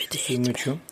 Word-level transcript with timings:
vidi 0.00 0.18
Suyunu 0.18 0.50
açıyorum. 0.50 0.82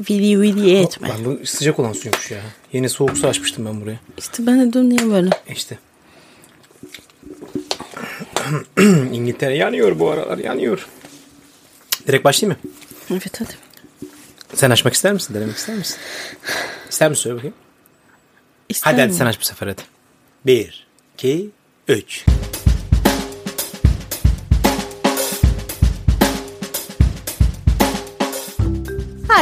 Vidi 0.00 0.40
vidi 0.40 0.70
etme. 0.70 1.08
Lan 1.08 1.24
bu 1.24 1.46
sıcak 1.46 1.78
olan 1.78 1.92
suymuş 1.92 2.30
ya. 2.30 2.40
Yeni 2.72 2.88
soğuk 2.88 3.18
su 3.18 3.28
açmıştım 3.28 3.66
ben 3.66 3.80
buraya. 3.80 4.00
İşte 4.18 4.46
ben 4.46 4.60
de 4.60 4.72
diyorum 4.72 4.90
niye 4.90 5.10
böyle? 5.10 5.30
E 5.46 5.52
İşte. 5.52 5.78
İngiltere 9.12 9.56
yanıyor 9.56 9.98
bu 9.98 10.10
aralar 10.10 10.38
yanıyor. 10.38 10.86
Direkt 12.06 12.24
başlayayım 12.24 12.60
mı? 12.62 12.70
Evet 13.10 13.40
hadi. 13.40 13.52
Sen 14.54 14.70
açmak 14.70 14.94
ister 14.94 15.12
misin? 15.12 15.34
Denemek 15.34 15.56
ister 15.56 15.76
misin? 15.76 15.96
İster 16.90 17.10
misin? 17.10 17.22
Söyle 17.22 17.36
bakayım. 17.36 17.54
İster 18.68 18.90
Hadi 18.90 19.00
hadi 19.00 19.12
mi? 19.12 19.18
sen 19.18 19.26
aç 19.26 19.40
bu 19.40 19.44
sefer 19.44 19.66
hadi. 19.66 19.82
Bir, 20.46 20.86
iki, 21.14 21.50
üç. 21.88 22.24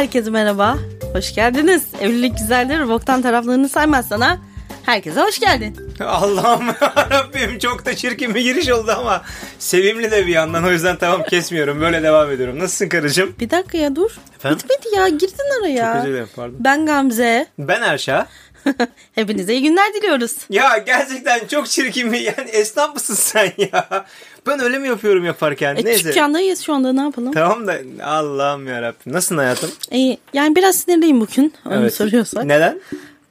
Herkese 0.00 0.30
merhaba. 0.30 0.78
Hoş 1.12 1.34
geldiniz. 1.34 1.86
Evlilik 2.00 2.38
güzeldir. 2.38 2.88
Boktan 2.88 3.22
taraflarını 3.22 3.68
saymazsan 3.68 4.20
ha. 4.20 4.38
Herkese 4.82 5.20
hoş 5.20 5.40
geldin. 5.40 5.76
Allah'ım 6.04 6.68
Rabbim 7.10 7.58
çok 7.58 7.86
da 7.86 7.96
çirkin 7.96 8.34
bir 8.34 8.40
giriş 8.40 8.70
oldu 8.70 8.94
ama 8.98 9.22
sevimli 9.58 10.10
de 10.10 10.26
bir 10.26 10.32
yandan 10.32 10.64
o 10.64 10.70
yüzden 10.70 10.96
tamam 10.96 11.22
kesmiyorum 11.22 11.80
böyle 11.80 12.02
devam 12.02 12.30
ediyorum. 12.30 12.58
Nasılsın 12.58 12.88
karıcığım? 12.88 13.34
Bir 13.40 13.50
dakika 13.50 13.78
ya 13.78 13.96
dur. 13.96 14.10
Efendim? 14.36 14.58
Bitmedi 14.58 14.96
ya. 14.96 15.08
Girdin 15.08 15.60
araya. 15.60 15.92
Çok 15.92 16.02
özür 16.02 16.08
dilerim 16.12 16.28
pardon. 16.36 16.56
Ben 16.60 16.86
Gamze. 16.86 17.46
Ben 17.58 17.82
Erşa. 17.82 18.26
Hepinize 19.14 19.52
iyi 19.54 19.62
günler 19.62 19.94
diliyoruz. 19.94 20.36
Ya 20.50 20.78
gerçekten 20.86 21.46
çok 21.46 21.66
çirkin 21.66 22.12
bir 22.12 22.20
yani 22.20 22.50
esnaf 22.52 22.94
mısın 22.94 23.14
sen 23.14 23.52
ya? 23.72 24.06
Ben 24.46 24.60
öyle 24.60 24.78
mi 24.78 24.88
yapıyorum 24.88 25.24
yaparken? 25.24 25.76
E, 25.76 25.84
Neyse. 25.84 26.08
dükkandayız 26.08 26.60
şu 26.60 26.74
anda 26.74 26.92
ne 26.92 27.00
yapalım? 27.00 27.32
Tamam 27.32 27.66
da 27.66 27.78
Allah'ım 28.04 28.66
yarabbim. 28.68 29.12
Nasılsın 29.12 29.38
hayatım? 29.38 29.70
E, 29.92 30.16
yani 30.32 30.56
biraz 30.56 30.76
sinirliyim 30.76 31.20
bugün. 31.20 31.54
Onu 31.66 31.74
Evet. 31.74 31.94
soruyorsak. 31.94 32.44
Neden? 32.44 32.80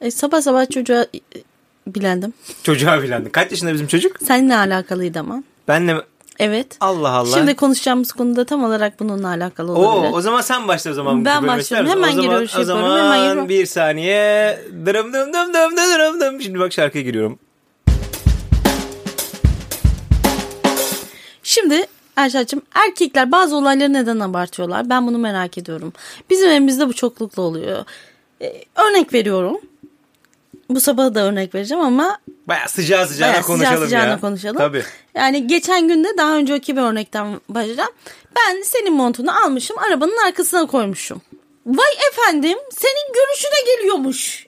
E, 0.02 0.12
sabah 0.12 0.42
sabah 0.42 0.70
çocuğa 0.70 1.02
e, 1.02 1.20
bilendim. 1.88 2.34
Çocuğa 2.64 3.04
bilendin. 3.04 3.30
Kaç 3.30 3.52
yaşında 3.52 3.74
bizim 3.74 3.88
çocuk? 3.88 4.16
Seninle 4.28 4.56
alakalıydı 4.56 5.20
ama. 5.20 5.44
Benle 5.68 5.96
Evet. 6.40 6.78
Allah 6.82 7.10
Allah. 7.12 7.38
Şimdi 7.38 7.56
konuşacağımız 7.56 8.12
konuda 8.12 8.46
tam 8.46 8.64
olarak 8.64 9.00
bununla 9.00 9.28
alakalı 9.28 9.72
Oo, 9.72 9.76
olabilir. 9.76 10.14
o 10.14 10.22
zaman 10.22 10.42
sen 10.42 10.68
başla 10.68 10.92
o 10.92 10.94
zaman. 10.94 11.26
Ben 11.26 11.48
başlıyorum. 11.48 11.60
ister 11.60 11.84
misin? 11.84 11.96
Hemen 11.96 12.18
o 12.18 12.22
zaman, 12.22 12.44
O 12.44 12.48
şey 12.48 12.64
zaman 12.64 13.00
Hemen 13.00 13.50
bir 13.50 13.66
saniye. 13.66 14.60
Dırım 14.86 15.14
dım 15.14 15.34
dım 15.34 15.54
dım 15.54 15.78
dım 15.78 16.20
dım. 16.20 16.42
Şimdi 16.42 16.60
bak 16.60 16.74
şarkıya 16.74 17.04
giriyorum. 17.04 17.40
Şimdi 21.44 21.86
Erşat'cığım 22.16 22.62
erkekler 22.74 23.32
bazı 23.32 23.56
olayları 23.56 23.94
neden 23.94 24.20
abartıyorlar? 24.20 24.90
Ben 24.90 25.08
bunu 25.08 25.18
merak 25.18 25.58
ediyorum. 25.58 25.94
Bizim 26.30 26.50
evimizde 26.50 26.88
bu 26.88 26.94
çoklukla 26.94 27.42
oluyor. 27.42 27.86
Ee, 28.42 28.64
örnek 28.76 29.14
veriyorum. 29.14 29.58
Bu 30.70 30.80
sabah 30.82 31.14
da 31.14 31.20
örnek 31.24 31.56
vereceğim 31.56 31.84
ama 31.84 32.18
Baya 32.48 32.68
sıcağı 32.68 33.08
sıcağına 33.08 33.32
bayağı 33.34 33.44
konuşalım 33.46 33.74
sıcağı 33.76 33.86
sıcağına 33.88 34.12
ya. 34.12 34.20
konuşalım. 34.20 34.58
Tabii. 34.58 34.84
Yani 35.16 35.48
geçen 35.48 35.88
günde 35.88 36.08
daha 36.18 36.36
önceki 36.36 36.78
bir 36.78 36.82
örnekten 36.82 37.42
başlayacağım. 37.50 37.90
Ben 38.36 38.62
senin 38.62 38.94
montunu 38.94 39.46
almışım 39.46 39.78
arabanın 39.78 40.26
arkasına 40.28 40.66
koymuşum. 40.68 41.22
Vay 41.66 41.92
efendim 42.12 42.58
senin 42.72 43.14
görüşüne 43.14 43.76
geliyormuş. 43.76 44.48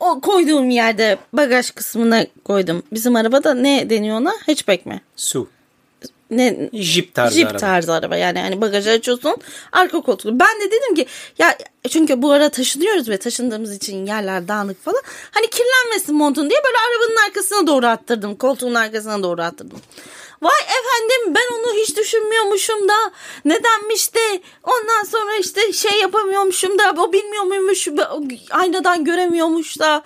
O 0.00 0.20
koyduğum 0.20 0.70
yerde 0.70 1.18
bagaj 1.32 1.70
kısmına 1.70 2.26
koydum. 2.44 2.82
Bizim 2.92 3.16
arabada 3.16 3.54
ne 3.54 3.90
deniyor 3.90 4.16
ona? 4.16 4.32
Hatchback 4.46 4.86
mi? 4.86 5.00
Su. 5.16 5.48
Ne, 6.32 6.70
Jeep 6.72 7.14
tarzı 7.14 7.34
Jeep 7.34 7.46
araba. 7.46 7.58
tarzı 7.58 7.92
araba 7.92 8.16
yani 8.16 8.38
hani 8.40 8.60
bagajı 8.60 8.90
açıyorsun 8.90 9.36
arka 9.72 10.00
koltuğu. 10.00 10.40
Ben 10.40 10.60
de 10.60 10.66
dedim 10.66 10.94
ki 10.94 11.06
ya 11.38 11.58
çünkü 11.90 12.22
bu 12.22 12.32
ara 12.32 12.48
taşınıyoruz 12.48 13.08
ve 13.08 13.16
taşındığımız 13.16 13.76
için 13.76 14.06
yerler 14.06 14.48
dağınık 14.48 14.84
falan. 14.84 15.02
Hani 15.30 15.46
kirlenmesin 15.46 16.14
montun 16.14 16.50
diye 16.50 16.60
böyle 16.64 16.76
arabanın 16.78 17.26
arkasına 17.28 17.66
doğru 17.66 17.86
attırdım. 17.86 18.36
Koltuğun 18.36 18.74
arkasına 18.74 19.22
doğru 19.22 19.42
attırdım. 19.42 19.78
Vay 20.42 20.60
efendim 20.62 21.34
ben 21.34 21.56
onu 21.56 21.74
hiç 21.74 21.96
düşünmüyormuşum 21.96 22.88
da 22.88 22.94
nedenmiş 23.44 24.14
de 24.14 24.42
ondan 24.64 25.04
sonra 25.04 25.36
işte 25.36 25.72
şey 25.72 26.00
yapamıyormuşum 26.00 26.78
da 26.78 26.94
o 26.98 27.12
bilmiyor 27.12 27.44
muymuş 27.44 27.88
aynadan 28.50 29.04
göremiyormuş 29.04 29.78
da 29.78 30.02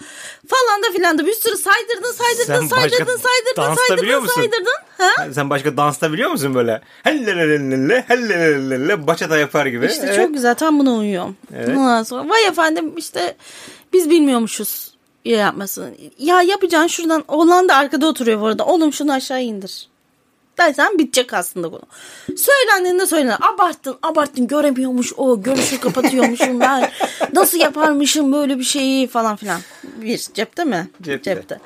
falan 0.48 0.82
da 0.82 0.92
filan 0.96 1.18
da 1.18 1.26
bir 1.26 1.32
sürü 1.32 1.56
saydırdın 1.56 2.12
saydırdın 2.12 2.44
Sen 2.44 2.76
saydırdın 2.76 3.16
saydırdın 3.16 3.74
saydırdın 3.88 4.26
saydırdın. 4.26 4.72
Ha? 4.98 5.32
Sen 5.34 5.50
başka 5.50 5.76
dansta 5.76 6.12
biliyor 6.12 6.30
musun 6.30 6.54
böyle? 6.54 6.82
Hellelelelele, 7.02 8.04
hellelelele, 8.08 9.06
Bachata 9.06 9.38
yapar 9.38 9.66
gibi. 9.66 9.86
İşte 9.86 10.06
Evet. 10.06 10.16
çok 10.16 10.34
güzel 10.34 10.54
tam 10.54 10.78
buna 10.78 10.94
uyuyorum. 10.94 11.36
Evet. 11.56 11.68
Ondan 11.68 12.02
sonra 12.02 12.28
vay 12.28 12.44
efendim 12.46 12.92
işte 12.96 13.36
biz 13.92 14.10
bilmiyormuşuz 14.10 14.94
ya 15.24 15.38
yapmasını. 15.38 15.90
Ya 16.18 16.42
yapacaksın 16.42 16.86
şuradan 16.88 17.24
oğlan 17.28 17.68
da 17.68 17.76
arkada 17.76 18.06
oturuyor 18.06 18.40
bu 18.40 18.46
arada. 18.46 18.64
Oğlum 18.64 18.92
şunu 18.92 19.12
aşağı 19.12 19.42
indir. 19.42 19.88
Dersen 20.58 20.98
bitecek 20.98 21.34
aslında 21.34 21.68
konu. 21.70 21.82
Söylendiğinde 22.36 23.06
söylenir. 23.06 23.36
Abarttın 23.54 23.96
abarttın 24.02 24.46
göremiyormuş 24.46 25.12
o. 25.16 25.42
Görüşü 25.42 25.80
kapatıyormuşum 25.80 26.60
ben. 26.60 26.90
Nasıl 27.32 27.58
yaparmışım 27.58 28.32
böyle 28.32 28.58
bir 28.58 28.64
şeyi 28.64 29.06
falan 29.08 29.36
filan. 29.36 29.60
Bir 30.02 30.18
cepte 30.34 30.64
mi? 30.64 30.88
Cepte. 31.02 31.60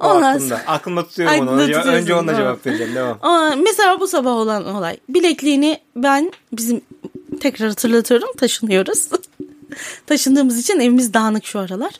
O 0.00 0.06
Ondan 0.08 0.22
aklımda. 0.34 0.56
sonra- 0.56 0.66
Aklımda 0.66 1.06
tutuyorum 1.08 1.34
onu. 1.34 1.42
Aklında 1.42 1.62
Önce, 1.62 1.72
tutuyorsun, 1.72 2.02
önce 2.02 2.14
onunla 2.14 2.34
cevap 2.36 2.66
vereceğim. 2.66 2.94
Devam. 2.94 3.18
Aa, 3.22 3.54
mesela 3.56 4.00
bu 4.00 4.06
sabah 4.06 4.30
olan 4.32 4.74
olay. 4.74 4.96
Bilekliğini 5.08 5.80
ben 5.96 6.32
bizim 6.52 6.80
tekrar 7.40 7.68
hatırlatıyorum 7.68 8.28
taşınıyoruz. 8.36 9.08
Taşındığımız 10.06 10.58
için 10.58 10.80
evimiz 10.80 11.14
dağınık 11.14 11.44
şu 11.44 11.58
aralar. 11.58 11.92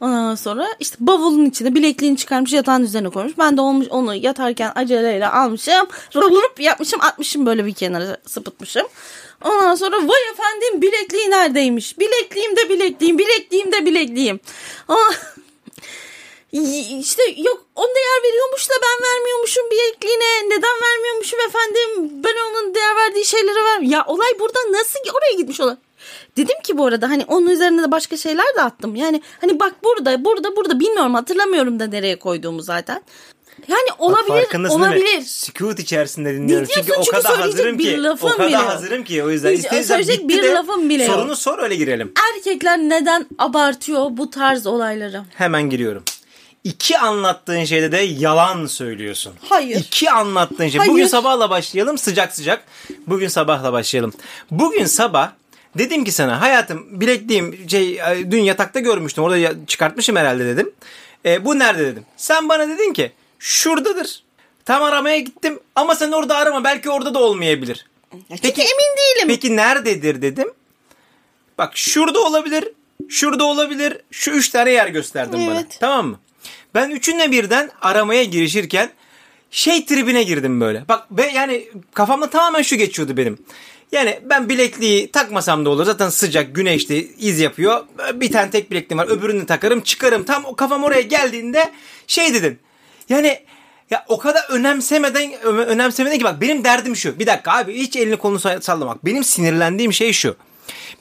Ondan 0.00 0.34
sonra 0.34 0.68
işte 0.80 0.96
bavulun 1.00 1.46
içine 1.46 1.74
bilekliğini 1.74 2.16
çıkarmış 2.16 2.52
yatağın 2.52 2.82
üzerine 2.82 3.10
koymuş. 3.10 3.38
Ben 3.38 3.56
de 3.56 3.60
olmuş 3.60 3.86
onu 3.90 4.14
yatarken 4.14 4.72
aceleyle 4.74 5.28
almışım. 5.28 5.88
Rulup 6.14 6.60
yapmışım 6.60 7.00
atmışım 7.00 7.46
böyle 7.46 7.66
bir 7.66 7.74
kenara 7.74 8.16
sıpıtmışım. 8.26 8.86
Ondan 9.44 9.74
sonra 9.74 9.96
vay 9.96 10.22
efendim 10.32 10.82
bilekliği 10.82 11.30
neredeymiş? 11.30 11.98
Bilekliğim 11.98 12.56
de 12.56 12.68
bilekliğim, 12.68 13.18
bilekliğim 13.18 13.72
de 13.72 13.86
bilekliğim. 13.86 14.40
Aa, 14.88 15.12
işte 17.00 17.22
yok 17.36 17.66
on 17.74 17.88
değer 17.88 18.22
veriyormuş 18.22 18.70
da 18.70 18.74
ben 18.82 19.08
vermiyormuşum 19.08 19.70
bilekliğine. 19.70 20.48
Neden 20.48 20.82
vermiyormuşum 20.82 21.40
efendim? 21.40 22.10
Ben 22.24 22.34
onun 22.50 22.74
değer 22.74 22.96
verdiği 22.96 23.24
şeylere 23.24 23.64
ver. 23.64 23.80
Ya 23.80 24.04
olay 24.06 24.38
burada 24.40 24.58
nasıl 24.70 24.98
oraya 25.14 25.36
gitmiş 25.36 25.60
olay? 25.60 25.76
Dedim 26.36 26.56
ki 26.64 26.78
bu 26.78 26.86
arada 26.86 27.10
hani 27.10 27.24
onun 27.28 27.46
üzerine 27.46 27.82
de 27.82 27.90
başka 27.90 28.16
şeyler 28.16 28.46
de 28.56 28.62
attım. 28.62 28.96
Yani 28.96 29.22
hani 29.40 29.60
bak 29.60 29.74
burada 29.84 30.24
burada 30.24 30.56
burada 30.56 30.80
bilmiyorum 30.80 31.14
hatırlamıyorum 31.14 31.80
da 31.80 31.86
nereye 31.86 32.18
koyduğumu 32.18 32.62
zaten. 32.62 33.02
Yani 33.68 33.88
olabilir 33.98 34.28
Farkındasın 34.28 34.82
değil 34.82 34.92
mi? 34.92 34.98
olabilir. 34.98 35.22
Sükut 35.22 35.78
içerisinde 35.78 36.34
dinliyorum. 36.34 36.68
Çünkü 36.74 36.92
o 36.92 37.04
kadar 37.04 37.36
hazırım 37.36 37.78
ki. 37.78 38.00
O 38.20 38.28
kadar 38.28 38.48
bile 38.48 38.56
hazırım 38.56 39.04
ki 39.04 39.24
o 39.24 39.30
yüzden. 39.30 39.50
Hiç 39.52 39.58
İstersen 39.58 39.82
söyleyecek 39.82 40.28
bir 40.28 40.42
de 40.42 40.48
lafım 40.50 40.90
bile 40.90 41.04
yok. 41.04 41.14
sorunu 41.14 41.36
sor 41.36 41.58
öyle 41.58 41.76
girelim. 41.76 42.12
Erkekler 42.36 42.78
neden 42.78 43.26
abartıyor 43.38 44.06
bu 44.10 44.30
tarz 44.30 44.66
olayları? 44.66 45.22
Hemen 45.34 45.70
giriyorum. 45.70 46.02
İki 46.64 46.98
anlattığın 46.98 47.64
şeyde 47.64 47.92
de 47.92 47.96
yalan 47.96 48.66
söylüyorsun. 48.66 49.32
Hayır. 49.48 49.76
İki 49.76 50.10
anlattığın 50.10 50.68
şey. 50.68 50.78
Hayır. 50.78 50.92
Bugün 50.92 51.06
sabahla 51.06 51.50
başlayalım 51.50 51.98
sıcak 51.98 52.36
sıcak. 52.36 52.64
Bugün 53.06 53.28
sabahla 53.28 53.72
başlayalım. 53.72 54.12
Bugün 54.50 54.84
sabah 54.84 55.30
dedim 55.78 56.04
ki 56.04 56.12
sana 56.12 56.40
hayatım 56.40 57.00
bilekliğim 57.00 57.68
şey 57.70 57.94
e, 57.94 58.30
dün 58.30 58.42
yatakta 58.42 58.80
görmüştüm. 58.80 59.24
Orada 59.24 59.66
çıkartmışım 59.66 60.16
herhalde 60.16 60.46
dedim. 60.46 60.72
E, 61.24 61.44
bu 61.44 61.58
nerede 61.58 61.86
dedim. 61.86 62.04
Sen 62.16 62.48
bana 62.48 62.68
dedin 62.68 62.92
ki 62.92 63.12
şuradadır. 63.38 64.22
Tam 64.64 64.82
aramaya 64.82 65.18
gittim 65.18 65.60
ama 65.76 65.94
sen 65.94 66.12
orada 66.12 66.36
arama 66.36 66.64
belki 66.64 66.90
orada 66.90 67.14
da 67.14 67.18
olmayabilir. 67.18 67.86
Çünkü 68.28 68.60
emin 68.60 68.96
değilim. 68.98 69.28
Peki 69.28 69.56
nerededir 69.56 70.22
dedim. 70.22 70.52
Bak 71.58 71.76
şurada 71.76 72.20
olabilir, 72.20 72.68
şurada 73.08 73.44
olabilir. 73.44 73.98
Şu 74.10 74.30
üç 74.30 74.48
tane 74.48 74.70
yer 74.70 74.86
gösterdim 74.88 75.46
bana. 75.46 75.54
Evet. 75.54 75.76
Tamam 75.80 76.06
mı? 76.06 76.18
Ben 76.74 76.90
üçünle 76.90 77.30
birden 77.32 77.70
aramaya 77.80 78.24
girişirken 78.24 78.90
şey 79.50 79.86
tribine 79.86 80.22
girdim 80.22 80.60
böyle. 80.60 80.88
Bak 80.88 81.06
ve 81.10 81.30
yani 81.34 81.68
kafamda 81.94 82.30
tamamen 82.30 82.62
şu 82.62 82.76
geçiyordu 82.76 83.16
benim. 83.16 83.38
Yani 83.92 84.20
ben 84.24 84.48
bilekliği 84.48 85.10
takmasam 85.10 85.64
da 85.64 85.70
olur. 85.70 85.84
Zaten 85.84 86.08
sıcak, 86.08 86.54
güneşli, 86.54 87.12
iz 87.18 87.40
yapıyor. 87.40 87.84
Bir 88.14 88.32
tane 88.32 88.50
tek 88.50 88.70
bilekliğim 88.70 88.98
var. 88.98 89.08
Öbürünü 89.08 89.46
takarım, 89.46 89.80
çıkarım. 89.80 90.24
Tam 90.24 90.44
o 90.44 90.56
kafam 90.56 90.84
oraya 90.84 91.00
geldiğinde 91.00 91.72
şey 92.06 92.34
dedin. 92.34 92.58
Yani 93.08 93.40
ya 93.90 94.04
o 94.08 94.18
kadar 94.18 94.42
önemsemeden 94.50 95.42
önemsemeden 95.42 96.18
ki 96.18 96.24
bak 96.24 96.40
benim 96.40 96.64
derdim 96.64 96.96
şu. 96.96 97.18
Bir 97.18 97.26
dakika 97.26 97.52
abi 97.52 97.74
hiç 97.74 97.96
elini 97.96 98.16
kolunu 98.16 98.38
sa- 98.38 98.62
sallamak. 98.62 99.04
Benim 99.04 99.24
sinirlendiğim 99.24 99.92
şey 99.92 100.12
şu. 100.12 100.36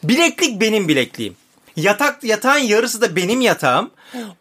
Bileklik 0.03 0.61
benim 0.61 0.87
bilekliğim. 0.87 1.35
Yatak 1.75 2.23
yatağın 2.23 2.59
yarısı 2.59 3.01
da 3.01 3.15
benim 3.15 3.41
yatağım. 3.41 3.91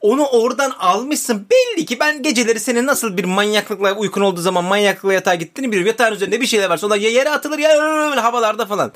Onu 0.00 0.26
oradan 0.26 0.70
almışsın. 0.70 1.46
Belli 1.50 1.86
ki 1.86 2.00
ben 2.00 2.22
geceleri 2.22 2.60
senin 2.60 2.86
nasıl 2.86 3.16
bir 3.16 3.24
manyaklıkla 3.24 3.92
uykun 3.92 4.20
olduğu 4.20 4.40
zaman 4.40 4.64
manyaklıkla 4.64 5.12
yatağa 5.12 5.34
gittiğini 5.34 5.66
biliyorum. 5.66 5.86
Yatağın 5.86 6.14
üzerinde 6.14 6.40
bir 6.40 6.46
şeyler 6.46 6.70
varsa 6.70 6.86
onlar 6.86 6.96
ya 6.96 7.10
yere 7.10 7.30
atılır 7.30 7.58
ya 7.58 7.70
öyle 8.10 8.20
havalarda 8.20 8.66
falan. 8.66 8.92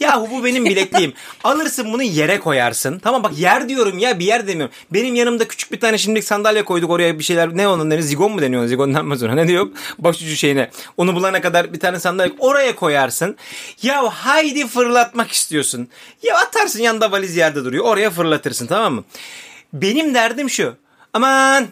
Yahu 0.00 0.28
bu 0.30 0.44
benim 0.44 0.64
bilekliğim. 0.64 1.12
Alırsın 1.44 1.92
bunu 1.92 2.02
yere 2.02 2.40
koyarsın. 2.40 2.98
Tamam 2.98 3.22
bak 3.22 3.38
yer 3.38 3.68
diyorum 3.68 3.98
ya 3.98 4.18
bir 4.18 4.24
yer 4.24 4.46
demiyorum. 4.46 4.74
Benim 4.92 5.14
yanımda 5.14 5.48
küçük 5.48 5.72
bir 5.72 5.80
tane 5.80 5.98
şimdilik 5.98 6.24
sandalye 6.24 6.64
koyduk 6.64 6.90
oraya 6.90 7.18
bir 7.18 7.24
şeyler. 7.24 7.56
Ne 7.56 7.68
onun 7.68 7.90
ne 7.90 8.02
zigon 8.02 8.32
mu 8.32 8.42
deniyor? 8.42 8.66
Zigon 8.66 8.94
denmez 8.94 9.22
ona. 9.22 9.34
Ne 9.34 9.48
diyor? 9.48 9.68
Başucu 9.98 10.36
şeyine. 10.36 10.70
Onu 10.96 11.14
bulana 11.14 11.40
kadar 11.40 11.72
bir 11.72 11.80
tane 11.80 12.00
sandalye 12.00 12.34
oraya 12.38 12.76
koyarsın. 12.76 13.36
Ya 13.82 14.02
haydi 14.08 14.66
fırlatmak 14.66 15.32
istiyorsun. 15.32 15.88
Ya 16.22 16.36
atarsın 16.36 16.82
yanında 16.82 17.12
valiz 17.12 17.36
yerde 17.36 17.64
duruyor. 17.64 17.84
Oraya 17.84 18.10
fırlatırsın 18.10 18.66
tamam 18.66 18.94
mı? 18.94 19.04
Benim 19.74 20.14
derdim 20.14 20.50
şu. 20.50 20.76
Aman 21.12 21.68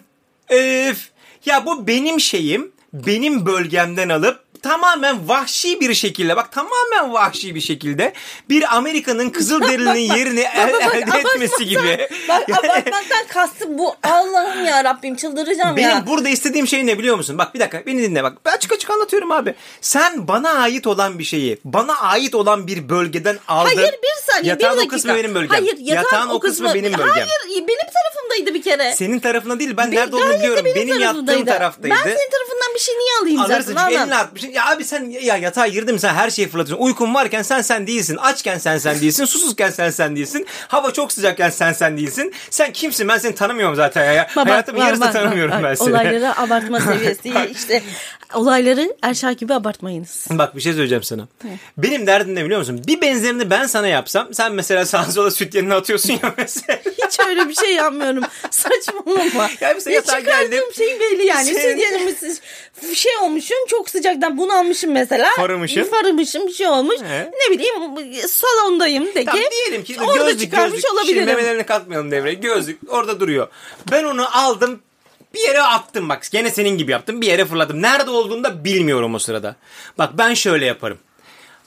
öf. 0.49 1.11
Ya 1.47 1.67
bu 1.67 1.87
benim 1.87 2.21
şeyim. 2.21 2.73
Benim 2.93 3.47
bölgemden 3.47 4.09
alıp 4.09 4.45
tamamen 4.63 5.29
vahşi 5.29 5.81
bir 5.81 5.95
şekilde 5.95 6.37
bak 6.37 6.53
tamamen 6.53 7.13
vahşi 7.13 7.55
bir 7.55 7.61
şekilde 7.61 8.13
bir 8.49 8.77
Amerika'nın 8.77 9.31
Kızılderili'nin 9.31 10.15
yerini 10.17 10.41
el, 10.41 10.73
Bak, 10.73 10.95
elde 10.95 11.19
etmesi 11.19 11.67
gibi. 11.67 12.09
Bak 12.29 12.43
abartmaktan 12.51 13.27
kastım 13.29 13.79
bu. 13.79 13.95
Allah'ım 14.03 14.65
ya 14.65 14.85
Rabbim 14.85 15.17
çıldıracağım 15.17 15.77
Benim 15.77 15.89
ya. 15.91 16.07
burada 16.07 16.29
istediğim 16.29 16.67
şey 16.67 16.87
ne 16.87 16.99
biliyor 16.99 17.17
musun? 17.17 17.39
Bak 17.39 17.55
bir 17.55 17.61
dakika 17.61 17.87
beni 17.87 18.03
dinle 18.03 18.23
bak. 18.23 18.33
Ben 18.45 18.53
açık 18.53 18.73
açık 18.73 18.91
anlatıyorum 18.91 19.33
abi. 19.33 19.55
Sen 19.81 20.29
bana 20.29 20.51
ait 20.51 20.87
olan 20.87 21.19
bir 21.19 21.25
şeyi, 21.25 21.59
bana 21.65 21.95
ait 22.01 22.35
olan 22.35 22.67
bir 22.67 22.89
bölgeden 22.89 23.39
aldın. 23.49 23.77
Hayır 23.77 23.93
bir 23.93 24.33
saniye 24.33 24.51
Yatağın 24.51 24.73
bir 24.73 24.77
dakika. 24.79 24.95
o 24.95 24.97
kısmı 24.97 25.15
benim 25.17 25.35
bölgem. 25.35 25.51
Hayır 25.51 25.77
yatağın, 25.79 26.29
o 26.29 26.41
kısmı, 26.41 26.75
benim 26.75 26.93
bölgem. 26.93 27.09
Hayır 27.09 27.29
benim 27.69 27.87
tarafımdaydı 28.33 28.55
bir 28.55 28.63
kere. 28.63 28.95
Senin 28.97 29.19
tarafına 29.19 29.59
değil 29.59 29.77
ben 29.77 29.93
Be- 29.93 29.97
nerede 29.97 30.17
olduğunu 30.17 30.35
biliyorum. 30.39 30.65
Benim, 30.75 30.89
yattığım 30.89 31.27
tarafımdaydı. 31.27 31.45
taraftaydı. 31.45 31.95
Ben 31.97 32.03
senin 32.03 32.31
tarafından 32.31 32.75
bir 32.75 32.81
şey 32.81 32.95
niye 32.95 33.11
alayım 33.23 33.41
Alırsın 33.41 33.75
zaten? 33.75 33.77
Anam. 33.77 33.93
eline 34.03 34.17
atmışsın. 34.17 34.49
Ya 34.49 34.71
abi 34.71 34.85
sen 34.85 35.11
ya 35.11 35.37
yatağa 35.37 35.67
girdin 35.67 35.95
mi 35.95 36.01
sen 36.01 36.15
her 36.15 36.31
şeyi 36.31 36.49
fırlatıyorsun. 36.49 36.85
Uykun 36.85 37.15
varken 37.15 37.43
sen 37.43 37.61
sen 37.61 37.87
değilsin. 37.87 38.17
Açken 38.17 38.59
sen 38.59 38.79
sen 38.79 39.01
değilsin. 39.01 39.25
Susuzken 39.25 39.71
sen 39.71 39.91
sen 39.91 40.17
değilsin. 40.17 40.47
Hava 40.69 40.93
çok 40.93 41.13
sıcakken 41.13 41.51
sen 41.51 41.73
sen 41.73 41.97
değilsin. 41.97 42.33
Sen 42.51 42.73
kimsin 42.73 43.09
ben 43.09 43.19
seni 43.19 43.35
tanımıyorum 43.35 43.77
zaten 43.77 44.13
ya. 44.13 44.27
Bak, 44.37 44.47
Hayatımın 44.49 44.81
yarısını 44.81 45.13
tanımıyorum 45.13 45.53
bak, 45.55 45.63
ben 45.63 45.75
seni. 45.75 45.91
Olayları 45.91 46.39
abartma 46.39 46.81
seviyesi 46.81 47.33
işte 47.51 47.83
olayları 48.35 48.97
Erşah 49.03 49.39
gibi 49.39 49.55
abartmayınız. 49.55 50.27
Bak 50.31 50.57
bir 50.57 50.61
şey 50.61 50.73
söyleyeceğim 50.73 51.03
sana. 51.03 51.29
Benim 51.79 52.07
derdim 52.07 52.35
ne 52.35 52.45
biliyor 52.45 52.61
musun? 52.61 52.83
Bir 52.87 53.01
benzerini 53.01 53.51
ben 53.51 53.67
sana 53.67 53.89
yapsam 53.89 54.35
sen 54.35 54.53
mesela 54.53 54.87
sağa 54.87 55.05
sola 55.05 55.31
süt 55.31 55.55
yerine 55.55 55.75
atıyorsun 55.75 56.13
ya 56.13 56.35
mesela. 56.39 56.79
Hiç 57.07 57.21
öyle 57.29 57.49
bir 57.49 57.55
şey 57.55 57.75
yapmıyorum. 57.75 58.23
Saçmalama. 58.51 59.51
Ya 59.61 59.73
mesela 59.75 59.95
yatağa 59.95 60.21
geldim. 60.21 60.65
şey 60.77 61.01
belli 61.01 61.27
yani. 61.27 61.45
Senin- 61.45 61.57
Siz 61.61 61.77
diyelim 61.79 62.95
şey 62.95 63.13
olmuşum 63.23 63.57
çok 63.69 63.91
sıcaktan 63.91 64.39
bunu 64.39 64.53
almışım 64.53 64.93
mesela. 64.93 65.29
Farımışım. 65.37 65.85
Farımışım 65.85 66.47
bir 66.47 66.53
şey 66.53 66.67
olmuş. 66.69 67.01
He. 67.01 67.31
Ne 67.49 67.55
bileyim 67.55 67.75
salondayım 68.29 69.07
de 69.15 69.25
Tamam 69.25 69.41
ki. 69.43 69.49
diyelim 69.53 69.85
ki 69.85 69.97
orada 70.01 70.25
gözlük 70.31 70.41
çıkarmış 70.41 70.71
gözlük. 70.71 70.87
Şimdi 70.87 71.01
olabilirim. 71.01 71.27
memelerini 71.27 71.67
katmayalım 71.67 72.11
devreye. 72.11 72.35
Gözlük 72.35 72.79
orada 72.89 73.21
duruyor. 73.21 73.49
Ben 73.91 74.05
onu 74.05 74.37
aldım 74.39 74.81
bir 75.35 75.41
yere 75.41 75.63
attım 75.63 76.09
bak. 76.09 76.23
Gene 76.31 76.51
senin 76.51 76.79
gibi 76.79 76.93
yaptım. 76.93 77.21
Bir 77.21 77.27
yere 77.27 77.45
fırladım. 77.45 77.83
Nerede 77.83 78.11
olduğunu 78.11 78.45
da 78.45 78.65
bilmiyorum 78.65 79.15
o 79.15 79.19
sırada. 79.19 79.57
Bak 79.99 80.11
ben 80.19 80.35
şöyle 80.35 80.67
yaparım. 80.67 80.99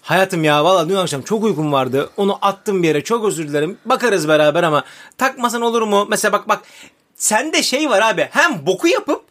Hayatım 0.02 0.44
ya 0.44 0.64
valla 0.64 0.90
dün 0.90 0.96
akşam 0.96 1.22
çok 1.22 1.44
uykum 1.44 1.72
vardı. 1.72 2.10
Onu 2.18 2.38
attım 2.42 2.84
bir 2.84 2.88
yere 2.88 3.04
çok 3.04 3.26
özür 3.26 3.48
dilerim. 3.48 3.78
Bakarız 3.86 4.28
beraber 4.28 4.64
ama 4.64 4.84
takmasan 5.18 5.62
olur 5.62 5.82
mu? 5.82 6.08
Mesela 6.10 6.32
bak 6.32 6.48
bak 6.48 6.64
sende 7.16 7.64
şey 7.64 7.90
var 7.90 8.02
abi. 8.02 8.28
Hem 8.32 8.66
boku 8.66 8.88
yapıp 8.88 9.22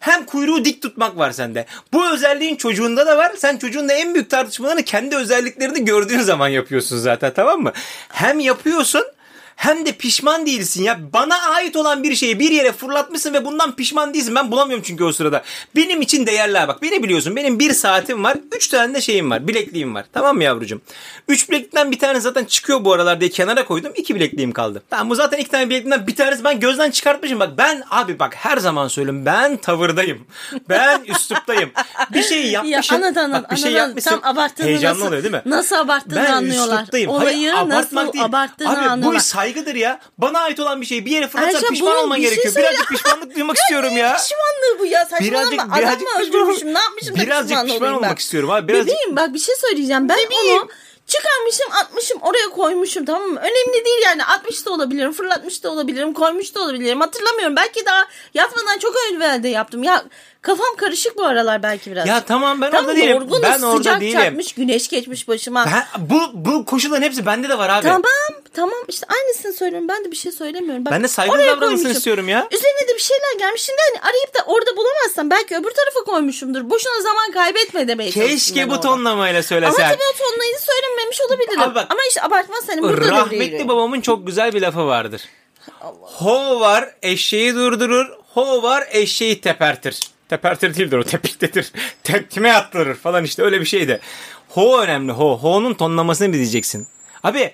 hem 0.00 0.26
kuyruğu 0.26 0.64
dik 0.64 0.82
tutmak 0.82 1.18
var 1.18 1.30
sende. 1.30 1.66
Bu 1.92 2.10
özelliğin 2.10 2.56
çocuğunda 2.56 3.06
da 3.06 3.16
var. 3.18 3.32
Sen 3.36 3.56
çocuğunda 3.56 3.92
en 3.92 4.14
büyük 4.14 4.30
tartışmalarını 4.30 4.82
kendi 4.82 5.16
özelliklerini 5.16 5.84
gördüğün 5.84 6.20
zaman 6.20 6.48
yapıyorsun 6.48 6.98
zaten 6.98 7.32
tamam 7.34 7.60
mı? 7.60 7.72
Hem 8.08 8.40
yapıyorsun 8.40 9.04
hem 9.60 9.86
de 9.86 9.92
pişman 9.92 10.46
değilsin 10.46 10.82
ya. 10.84 11.00
Bana 11.12 11.38
ait 11.38 11.76
olan 11.76 12.02
bir 12.02 12.14
şeyi 12.14 12.38
bir 12.38 12.50
yere 12.50 12.72
fırlatmışsın 12.72 13.34
ve 13.34 13.44
bundan 13.44 13.76
pişman 13.76 14.14
değilsin. 14.14 14.34
Ben 14.34 14.50
bulamıyorum 14.50 14.84
çünkü 14.86 15.04
o 15.04 15.12
sırada. 15.12 15.42
Benim 15.76 16.02
için 16.02 16.26
değerli 16.26 16.58
ha. 16.58 16.68
bak. 16.68 16.82
Beni 16.82 17.02
biliyorsun. 17.02 17.36
Benim 17.36 17.58
bir 17.58 17.72
saatim 17.72 18.24
var. 18.24 18.36
Üç 18.56 18.68
tane 18.68 18.94
de 18.94 19.00
şeyim 19.00 19.30
var. 19.30 19.48
Bilekliğim 19.48 19.94
var. 19.94 20.04
Tamam 20.12 20.36
mı 20.36 20.44
yavrucuğum? 20.44 20.80
Üç 21.28 21.50
bileklikten 21.50 21.90
bir 21.90 21.98
tane 21.98 22.20
zaten 22.20 22.44
çıkıyor 22.44 22.84
bu 22.84 22.92
aralar 22.92 23.20
diye 23.20 23.30
kenara 23.30 23.64
koydum. 23.64 23.92
İki 23.96 24.14
bilekliğim 24.14 24.52
kaldı. 24.52 24.82
Tamam 24.90 25.10
bu 25.10 25.14
zaten 25.14 25.38
iki 25.38 25.50
tane 25.50 25.70
bilekliğimden 25.70 26.06
bir 26.06 26.16
tanesi 26.16 26.44
ben 26.44 26.60
gözden 26.60 26.90
çıkartmışım. 26.90 27.40
Bak 27.40 27.50
ben 27.58 27.82
abi 27.90 28.18
bak 28.18 28.34
her 28.34 28.56
zaman 28.56 28.88
söylüyorum. 28.88 29.26
Ben 29.26 29.56
tavırdayım. 29.56 30.26
Ben 30.68 31.02
üsluptayım. 31.06 31.70
Bir 32.14 32.22
şey 32.22 32.46
Ya 32.46 32.62
yapmışım. 32.64 32.96
anlat 32.96 33.16
anlat. 33.16 33.42
Bak, 33.44 33.50
bir 33.50 33.56
şey 33.56 33.72
yapmışsın. 33.72 34.10
Tam 34.10 34.20
abarttığını 34.22 34.66
Heyecanlı 34.66 34.98
nasıl, 34.98 35.08
oluyor 35.08 35.22
değil 35.22 35.34
mi? 35.34 35.42
Nasıl 35.46 35.76
abarttığını 35.76 36.14
Ben 36.16 36.32
anlıyorlar. 36.32 36.74
üsluptayım. 36.76 37.10
Olayı 37.10 37.50
Hayır, 37.50 37.52
abartmak 37.54 37.92
nasıl 37.92 38.12
değil. 38.12 38.24
abarttığını 38.24 38.68
Abi 38.68 38.76
bu 38.76 38.90
anlıyorlar. 38.90 39.20
Saygıdır 39.54 39.74
ya. 39.74 40.00
Bana 40.18 40.40
ait 40.40 40.60
olan 40.60 40.80
bir 40.80 40.86
şeyi 40.86 41.06
bir 41.06 41.10
yere 41.10 41.28
fırlatsan 41.28 41.54
Ercan, 41.54 41.70
pişman 41.70 41.92
bunun 41.92 42.02
olman 42.02 42.18
bir 42.18 42.22
şey 42.22 42.30
gerekiyor. 42.30 42.54
söyle- 42.54 42.68
Birazcık 42.68 42.88
pişmanlık 42.88 43.34
duymak 43.36 43.56
istiyorum 43.62 43.96
ya. 43.96 44.16
Pişmanlığı 44.16 44.78
bu 44.78 44.86
ya 44.86 45.04
saçmalama. 45.04 45.50
Birazcık, 45.50 45.60
Adam 45.60 45.78
birazcık 45.78 46.00
mı 46.02 46.06
pişman, 46.18 46.26
öldürmüşüm 46.42 46.74
ne 46.74 46.78
yapmışım 46.78 47.16
da 47.16 47.20
birazcık 47.20 47.48
pişman, 47.48 47.64
pişman 47.66 47.80
olayım 47.80 47.96
olmak 47.96 48.10
ben. 48.10 48.16
istiyorum 48.16 48.50
abi. 48.50 48.68
Birazcık... 48.68 48.88
Bebeğim 48.94 49.16
bak 49.16 49.34
bir 49.34 49.38
şey 49.38 49.54
söyleyeceğim. 49.56 50.08
Ben 50.08 50.18
onu 50.44 50.68
çıkarmışım 51.06 51.72
atmışım 51.72 52.18
oraya 52.22 52.48
koymuşum 52.48 53.04
tamam 53.04 53.28
mı? 53.30 53.40
Önemli 53.40 53.84
değil 53.84 54.02
yani 54.04 54.24
atmış 54.24 54.66
da 54.66 54.70
olabilirim 54.70 55.12
fırlatmış 55.12 55.64
da 55.64 55.70
olabilirim 55.70 56.12
koymuş 56.12 56.54
da 56.54 56.60
olabilirim 56.62 57.00
hatırlamıyorum. 57.00 57.56
Belki 57.56 57.86
daha 57.86 58.06
yatmadan 58.34 58.78
çok 58.78 58.94
evvelde 59.12 59.48
yaptım. 59.48 59.82
Ya 59.82 60.04
kafam 60.42 60.76
karışık 60.76 61.16
bu 61.16 61.24
aralar 61.24 61.62
belki 61.62 61.90
biraz. 61.90 62.06
Ya 62.08 62.24
tamam 62.24 62.60
ben 62.60 62.70
Tamam, 62.70 62.86
orada 62.86 62.96
değilim. 62.96 63.10
yorgunuz, 63.10 63.42
Ben 63.42 63.62
orada 63.62 63.76
sıcak 63.76 64.00
değilim. 64.00 64.20
çarpmış 64.20 64.52
güneş 64.52 64.88
geçmiş 64.88 65.28
başıma. 65.28 65.66
Ben, 65.66 66.10
bu, 66.10 66.20
bu 66.34 66.64
koşulların 66.64 67.02
hepsi 67.02 67.26
bende 67.26 67.48
de 67.48 67.58
var 67.58 67.68
abi. 67.68 67.82
Tamam 67.82 68.02
tamam 68.54 68.78
işte 68.88 69.06
aynısını 69.08 69.52
söylüyorum 69.52 69.88
ben 69.88 70.04
de 70.04 70.10
bir 70.10 70.16
şey 70.16 70.32
söylemiyorum. 70.32 70.84
Bak, 70.84 70.92
Ben 70.92 71.02
de 71.02 71.08
saygılı 71.08 71.46
davranılsın 71.46 71.88
istiyorum 71.90 72.28
ya. 72.28 72.48
Üzerine 72.50 72.88
de 72.88 72.94
bir 72.94 73.00
şeyler 73.02 73.38
gelmiş. 73.38 73.62
Şimdi 73.62 73.78
hani 73.90 74.10
arayıp 74.10 74.34
da 74.34 74.38
orada 74.46 74.76
bulamazsam 74.76 75.30
belki 75.30 75.56
öbür 75.56 75.70
tarafa 75.70 76.00
koymuşumdur. 76.06 76.70
Boşuna 76.70 77.00
zaman 77.02 77.32
kaybetme 77.32 77.88
demeye 77.88 78.10
Keşke 78.10 78.70
bu 78.70 78.80
tonlamayla 78.80 79.38
Ama 79.38 79.42
söylesen. 79.42 79.88
tabii 79.90 80.02
o 80.14 80.18
tonlayı 80.18 80.54
söylememiş 80.58 81.20
olabilirim. 81.20 81.60
Abi 81.60 81.74
bak- 81.74 81.86
Ama 81.90 82.00
işte 82.08 82.22
abartma 82.22 82.56
senin 82.66 82.82
burada 82.82 83.10
Rahmetli 83.10 83.68
babamın 83.68 84.00
çok 84.00 84.26
güzel 84.26 84.52
bir 84.54 84.60
lafı 84.62 84.86
vardır. 84.86 85.22
Ho 86.00 86.60
var 86.60 86.94
eşeği 87.02 87.54
durdurur. 87.54 88.06
Ho 88.34 88.62
var 88.62 88.88
eşeği 88.90 89.40
tepertir. 89.40 90.00
Tepertir 90.30 90.76
değildir 90.76 90.96
o 90.96 91.04
tepiktetir. 91.04 91.72
Tepkime 92.02 92.52
attırır 92.52 92.94
falan 92.94 93.24
işte 93.24 93.42
öyle 93.42 93.60
bir 93.60 93.64
şeydi. 93.66 94.00
Ho 94.48 94.80
önemli 94.80 95.12
ho. 95.12 95.38
Ho'nun 95.38 95.74
tonlamasını 95.74 96.32
bileceksin. 96.32 96.86
Abi 97.22 97.52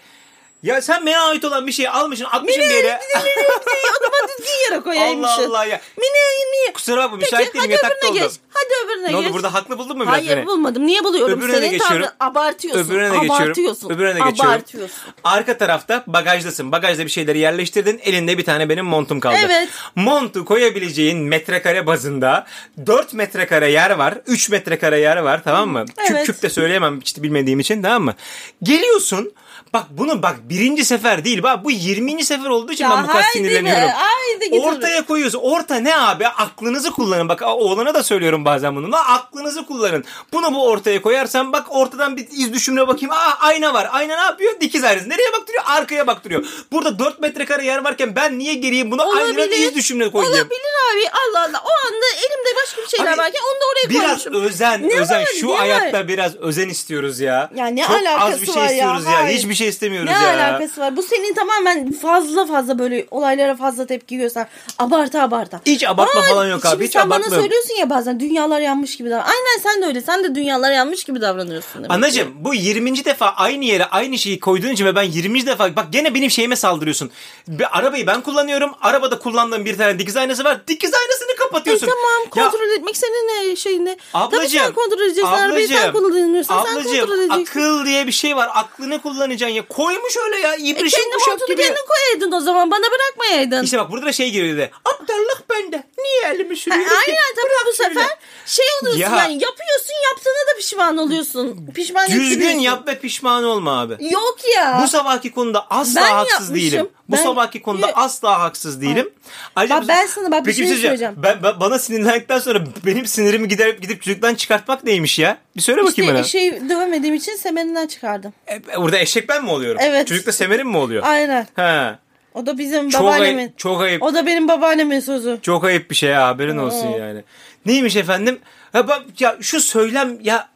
ya 0.67 0.83
sen 0.83 1.07
bana 1.07 1.19
ait 1.29 1.45
olan 1.45 1.67
bir 1.67 1.73
şeyi 1.73 1.91
almışsın 1.91 2.25
atmışsın 2.33 2.63
bir 2.63 2.69
yere. 2.75 3.01
o 3.17 4.05
zaman 4.05 4.29
düzgün 4.39 4.73
yere 4.73 4.81
koyaymışsın. 4.83 5.43
Allah 5.43 5.49
Allah 5.59 5.65
ya. 5.65 5.81
Mine 5.99 6.53
niye? 6.53 6.73
Kusura 6.73 7.05
bakma 7.05 7.17
müsait 7.17 7.55
değilim 7.55 7.71
yatakta 7.71 8.09
oldum. 8.09 8.23
geç. 8.23 8.31
Hadi 8.51 8.69
öbürüne 8.87 9.07
Ne 9.09 9.13
geç. 9.21 9.27
oldu 9.27 9.35
burada 9.35 9.55
haklı 9.55 9.79
buldun 9.79 9.99
mu 9.99 10.03
biraz 10.05 10.15
Hayır 10.15 10.37
beni? 10.37 10.47
bulmadım. 10.47 10.87
Niye 10.87 11.05
buluyorum? 11.05 11.39
Öbürüne 11.39 11.57
Senin 11.57 11.71
geçiyorum. 11.71 11.97
tavrın 12.03 12.15
abartıyorsun. 12.21 12.85
Öbürüne 12.85 13.05
de 13.11 13.15
geçiyorum. 13.19 13.43
Abartıyorsun. 13.45 13.91
Öbürüne 13.91 14.15
de 14.15 14.19
geçiyorum. 14.31 14.51
Abartıyorsun. 14.55 14.99
Arka 15.25 15.59
tarafta 15.59 16.05
bagajdasın. 16.07 16.73
Bagajda 16.73 17.05
bir 17.05 17.11
şeyleri 17.11 17.39
yerleştirdin. 17.39 18.01
Elinde 18.05 18.39
bir 18.39 18.45
tane 18.45 18.69
benim 18.69 18.85
montum 18.85 19.21
kaldı. 19.21 19.37
Evet. 19.47 19.69
Montu 19.95 20.45
koyabileceğin 20.45 21.19
metrekare 21.19 21.87
bazında 21.87 22.47
4 22.87 23.13
metrekare 23.15 23.71
yer 23.71 23.91
var. 23.91 24.15
3 24.27 24.49
metrekare 24.51 25.01
yer 25.01 25.17
var 25.17 25.41
tamam 25.45 25.69
mı? 25.69 25.85
Küp 25.87 26.11
Evet. 26.11 26.27
küp 26.27 26.43
de 26.43 26.49
söyleyemem 26.49 26.99
işte 27.05 27.23
bilmediğim 27.23 27.61
için 27.61 27.83
tamam 27.83 28.03
mı? 28.05 28.15
Geliyorsun. 28.63 29.33
Bak 29.73 29.85
bunu 29.91 30.23
bak 30.23 30.37
birinci 30.43 30.85
sefer 30.85 31.25
değil. 31.25 31.43
Bak 31.43 31.65
bu 31.65 31.71
20. 31.71 32.25
sefer 32.25 32.49
olduğu 32.49 32.73
için 32.73 32.85
Ya 32.85 32.91
ben 32.91 33.03
bu 33.03 33.07
kadar 33.07 33.23
sinirleniyorum. 33.23 33.89
haydi 33.95 34.61
Ortaya 34.61 35.07
koyuyorsun. 35.07 35.39
Orta 35.43 35.75
ne 35.75 35.97
abi? 35.97 36.27
Aklınızı 36.29 36.91
kullanın. 36.91 37.29
Bak 37.29 37.43
oğlana 37.47 37.95
da 37.95 38.03
söylüyorum 38.03 38.45
bazen 38.45 38.77
bunu. 38.77 38.97
Aklınızı 38.97 39.67
kullanın. 39.67 40.05
Bunu 40.33 40.55
bu 40.55 40.69
ortaya 40.69 41.03
koyarsan 41.03 41.53
bak 41.53 41.67
ortadan 41.69 42.17
bir 42.17 42.27
iz 42.33 42.53
düşümüne 42.53 42.89
bakayım. 42.89 43.11
Aa 43.13 43.37
ayna 43.41 43.75
var. 43.75 43.89
Ayna 43.93 44.15
ne 44.17 44.21
yapıyor? 44.23 44.61
Dikiz 44.61 44.85
aynası. 44.85 45.09
Nereye 45.09 45.33
baktırıyor? 45.33 45.63
Arkaya 45.67 46.07
baktırıyor. 46.07 46.45
Burada 46.73 46.99
4 46.99 47.21
metrekare 47.21 47.65
yer 47.65 47.85
varken 47.85 48.17
ben 48.17 48.39
niye 48.39 48.55
geriyim 48.55 48.91
bunu 48.91 49.03
aynanın 49.17 49.51
iz 49.53 49.75
düşümüne 49.75 50.11
koyayım? 50.11 50.35
Olabilir 50.35 50.61
abi. 50.95 51.09
Allah 51.11 51.41
Allah. 51.41 51.63
O 51.65 51.71
anda 51.89 52.07
elimde 52.19 52.61
başka 52.63 52.83
bir 52.83 52.87
şeyler 52.97 53.13
Abi, 53.13 53.19
varken 53.19 53.41
onu 53.43 53.61
da 53.61 53.65
oraya 53.73 53.91
Biraz 53.91 54.25
koymuşum. 54.25 54.35
özen, 54.53 54.89
Ne 54.89 55.01
özen. 55.01 55.21
var, 55.21 55.27
Şu 55.41 55.47
ne 55.47 55.51
var? 55.53 55.59
hayatta 55.59 56.09
biraz 56.09 56.37
özen 56.37 56.69
istiyoruz 56.69 57.21
ya. 57.21 57.51
Ya 57.55 57.67
ne 57.67 57.83
Çok 57.83 57.91
az 57.97 58.03
alakası 58.03 58.41
bir 58.43 58.47
şey 58.47 58.55
var 58.57 58.61
ya? 58.63 58.73
istiyoruz 58.73 59.05
ya. 59.05 59.23
Hayır. 59.23 59.37
Hiçbir 59.47 59.55
şey 59.57 59.69
istemiyoruz 59.69 60.11
Ne 60.11 60.17
ya. 60.17 60.35
alakası 60.35 60.81
var? 60.81 60.97
Bu 60.97 61.03
senin 61.03 61.35
tamamen 61.35 61.93
fazla 61.93 62.47
fazla 62.47 62.79
böyle 62.79 63.07
olaylara 63.11 63.57
fazla 63.57 63.87
tepki 63.87 64.17
göster. 64.17 64.47
Abarta 64.79 65.23
abarta. 65.23 65.61
Hiç 65.67 65.85
abartma 65.85 66.23
falan 66.23 66.47
yok 66.49 66.67
abi, 66.67 66.85
hiç 66.87 66.93
sen 66.93 67.11
bana 67.11 67.31
söylüyorsun 67.31 67.75
ya 67.81 67.91
bazen 67.91 68.21
dünyalar 68.21 68.61
yanmış 68.61 68.97
gibi 68.97 69.11
davran. 69.11 69.25
Aynen 69.27 69.63
sen 69.63 69.83
de 69.83 69.87
öyle. 69.87 70.01
Sen 70.01 70.25
de 70.25 70.35
dünyalar 70.35 70.73
yanmış 70.73 71.05
gibi 71.05 71.21
davranıyorsun. 71.21 71.75
demek 71.75 71.91
ki. 71.91 71.95
Anacım 71.95 72.29
bu 72.41 72.55
20. 72.55 73.05
defa 73.05 73.27
aynı 73.27 73.65
yere 73.65 73.85
aynı 73.85 74.19
şeyi 74.19 74.41
koyduğun 74.41 74.69
için 74.71 74.85
ve 74.85 74.95
ben 74.97 75.03
20. 75.03 75.47
defa 75.47 75.77
bak 75.77 75.87
gene 75.91 76.15
benim 76.15 76.31
şeyime 76.31 76.57
saldırıyorsun. 76.57 77.11
Bir 77.49 77.79
arabayı 77.79 78.07
ben 78.07 78.21
kullanıyorum. 78.21 78.73
Arabada 78.81 79.19
kullandığım 79.19 79.65
bir 79.65 79.77
tane 79.79 79.99
dikiz 79.99 80.17
aynası 80.17 80.45
var. 80.45 80.59
Dikiz 80.69 80.95
aynasını 80.95 81.33
E 81.33 81.37
kapatıyorsun. 81.37 81.87
tamam 81.87 82.23
Ya 82.45 82.51
kontrol 82.51 82.71
etmek 82.79 82.97
senin 82.97 83.51
ne 83.51 83.57
şeyinde. 83.57 83.97
Tabii 84.13 84.25
Ablacığım, 84.37 84.61
sen 84.61 84.73
kontrol 84.73 85.01
edeceksin. 85.07 85.33
Arabayı 85.33 85.69
sen 85.69 85.93
kullanıyorsan 85.93 86.65
sen 86.65 86.75
kontrol 86.75 86.91
ablacığım, 86.91 87.21
edeceksin. 87.21 87.43
akıl 87.61 87.87
diye 87.87 88.07
bir 88.07 88.13
şey 88.13 88.37
var. 88.37 88.49
Aklını 88.55 89.03
kullanacaksın 89.37 89.57
ya. 89.57 89.69
Koymuş 89.69 90.17
öyle 90.27 90.37
ya. 90.39 90.55
E 90.55 90.59
İbrişim 90.59 90.99
kendi 91.01 91.15
kuşak 91.15 91.29
montunu 91.29 91.47
gibi. 91.49 91.63
kendin 91.63 91.81
koyaydın 91.89 92.33
o 92.33 92.41
zaman 92.41 92.71
bana 92.71 92.85
bırakmayaydın. 92.85 93.65
İşte 93.65 93.79
bak 93.79 93.91
burada 93.91 94.07
da 94.07 94.13
şey 94.13 94.31
giriyor 94.31 94.57
dedi. 94.57 94.71
Aptallık 94.85 95.51
bende. 95.51 95.83
Niye 95.99 96.35
elimi 96.35 96.57
sürüyorum? 96.57 96.97
Aynen 97.07 97.35
tabii 97.37 97.69
bu 97.71 97.73
sefer 97.73 98.19
şey 98.47 98.65
oluyorsun 98.83 99.01
Ya. 99.01 99.09
yani 99.23 99.33
yapıyorsun 99.33 99.95
yaptığına 100.11 100.53
da 100.55 100.57
pişman 100.59 100.97
oluyorsun. 100.97 101.67
Pişman 101.75 102.07
Düzgün 102.09 102.59
yap 102.59 102.89
ve 102.89 102.99
pişman 102.99 103.45
olma 103.45 103.81
abi. 103.81 103.97
Yok 104.11 104.39
ya. 104.57 104.81
Bu 104.85 104.89
sabahki 104.89 105.33
konuda 105.33 105.67
asla 105.71 106.01
Ben 106.01 106.11
haksız 106.11 106.33
yapmışım. 106.49 106.55
değilim. 106.55 106.89
Bu 107.09 107.13
Ben- 107.17 107.23
sabahki 107.23 107.63
konuda 107.63 107.87
Yok. 107.87 107.99
asla 107.99 108.41
haksız 108.41 108.81
değilim. 108.81 109.11
Ayrıca 109.57 109.77
Bak 109.77 109.89
ben 109.89 110.07
sana 110.07 110.31
bak 110.31 110.41
bir 110.41 110.45
Peki 110.45 110.57
şey 110.69 110.77
söyleyeceğim. 110.77 111.15
Ben, 111.17 111.43
ben- 111.43 111.61
bana 111.61 111.79
sinirlendikten 111.79 112.39
sonra 112.39 112.65
benim 112.87 113.07
sinirimi 113.07 113.49
giderip 113.49 113.83
gidip 113.83 114.03
çocuktan 114.03 114.35
çıkartmak 114.35 114.85
neymiş 114.85 115.19
ya? 115.19 115.39
Bir 115.57 115.61
söyle 115.63 115.79
bakayım 115.85 115.93
işte 116.11 116.15
bana. 116.15 116.23
şey 116.25 116.69
dövemediğim 116.69 117.15
için 117.15 117.37
semerinden 117.37 117.87
çıkardım. 117.87 118.33
E, 118.47 118.77
Orada 118.77 118.99
eşek 118.99 119.29
ben 119.29 119.45
mi 119.45 119.51
oluyorum? 119.51 119.81
Evet. 119.85 120.07
Çocuk 120.09 120.27
da 120.27 120.33
semerim 120.33 120.69
mi 120.69 120.77
oluyor? 120.77 121.03
Aynen. 121.07 121.47
He. 121.57 121.95
O 122.35 122.47
da 122.47 122.59
bizim 122.59 122.89
Çok 122.91 123.01
babaannemin. 123.03 123.39
ayıp, 123.39 123.59
çok 123.59 123.81
ayıp. 123.83 124.03
O 124.03 124.15
da 124.15 124.27
benim 124.27 124.49
babaannemin 124.49 125.01
sözü. 125.01 125.39
Çok 125.43 125.65
ayıp 125.65 125.91
bir 125.91 125.95
şey 125.97 126.11
ya 126.11 126.27
haberin 126.27 126.57
olsun 126.59 126.87
Oo. 126.93 126.99
yani. 126.99 127.25
Neymiş 127.67 127.97
efendim? 127.97 128.39
Bak, 128.75 129.03
ya 129.19 129.37
şu 129.41 129.61
söylem 129.61 130.19
ya 130.23 130.49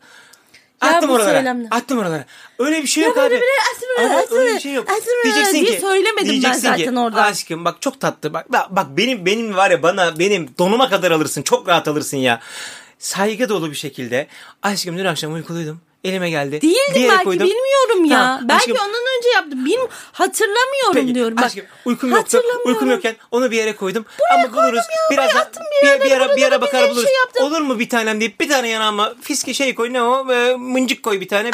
attım 0.80 1.08
bu 1.08 1.14
oralara. 1.14 1.34
söylemle. 1.34 1.68
Attım 1.70 1.98
oralara. 1.98 2.24
Öyle 2.58 2.82
bir 2.82 2.86
şey 2.88 3.04
yok 3.04 3.16
abi. 3.18 3.40
aslında- 3.74 4.14
Ama 4.14 4.24
öyle 4.40 4.54
bir 4.54 4.60
şey 4.60 4.72
yok. 4.72 4.86
aslında 4.90 5.24
Diyeceksin 5.24 5.52
diye 5.66 5.74
ki 5.74 5.80
söylemedim 5.80 6.16
ben 6.26 6.30
diyeceksin 6.30 6.60
zaten 6.68 6.96
orada. 6.96 7.22
Aşkım 7.22 7.64
bak 7.64 7.82
çok 7.82 8.00
tatlı. 8.00 8.32
Bak 8.34 8.52
bak, 8.52 8.66
bak 8.70 8.86
benim 8.96 9.26
benim 9.26 9.56
var 9.56 9.70
ya 9.70 9.82
bana 9.82 10.18
benim 10.18 10.48
donuma 10.58 10.88
kadar 10.90 11.10
alırsın. 11.10 11.42
Çok 11.42 11.68
rahat 11.68 11.88
alırsın 11.88 12.16
ya. 12.16 12.40
Saygı 12.98 13.48
dolu 13.48 13.70
bir 13.70 13.76
şekilde. 13.76 14.26
Aşkım 14.62 14.98
dün 14.98 15.04
akşam 15.04 15.32
uykuluydum. 15.34 15.80
Elime 16.04 16.30
geldi. 16.30 16.60
yere 16.62 17.08
belki 17.08 17.24
koydum. 17.24 17.46
bilmiyorum 17.46 18.04
ya. 18.04 18.18
Tamam, 18.18 18.40
belki 18.48 18.72
aşkım, 18.72 18.76
ondan 18.88 19.02
önce 19.18 19.28
yaptım. 19.34 19.64
Bilmiyorum 19.64 19.90
hatırlamıyorum 20.12 20.94
Peki, 20.94 21.14
diyorum. 21.14 21.36
Bak, 21.36 21.44
aşkım 21.44 21.64
uykum 21.84 22.10
yoktu. 22.10 22.42
Uykum 22.64 22.90
yokken 22.90 23.16
onu 23.30 23.50
bir 23.50 23.56
yere 23.56 23.76
koydum. 23.76 24.04
Ama 24.34 24.52
buluruz. 24.52 24.76
ya, 24.76 24.84
Biraz 25.10 25.30
buraya 25.30 25.40
attım 25.40 25.62
bir 25.82 25.86
yere, 25.86 26.04
bir, 26.04 26.10
ara 26.10 26.36
bir 26.36 26.42
ara 26.42 26.60
bakar 26.60 26.80
şey 26.80 26.90
buluruz. 26.90 27.10
yaptım. 27.20 27.44
Olur 27.44 27.60
mu 27.60 27.78
bir 27.78 27.88
tanem 27.88 28.20
deyip 28.20 28.40
bir 28.40 28.48
tane 28.48 28.68
yanağıma 28.68 29.14
fiske 29.22 29.54
şey 29.54 29.74
koy 29.74 29.92
ne 29.92 30.02
o 30.02 30.32
e, 30.32 30.56
mıncık 30.56 31.02
koy 31.02 31.20
bir 31.20 31.28
tane. 31.28 31.50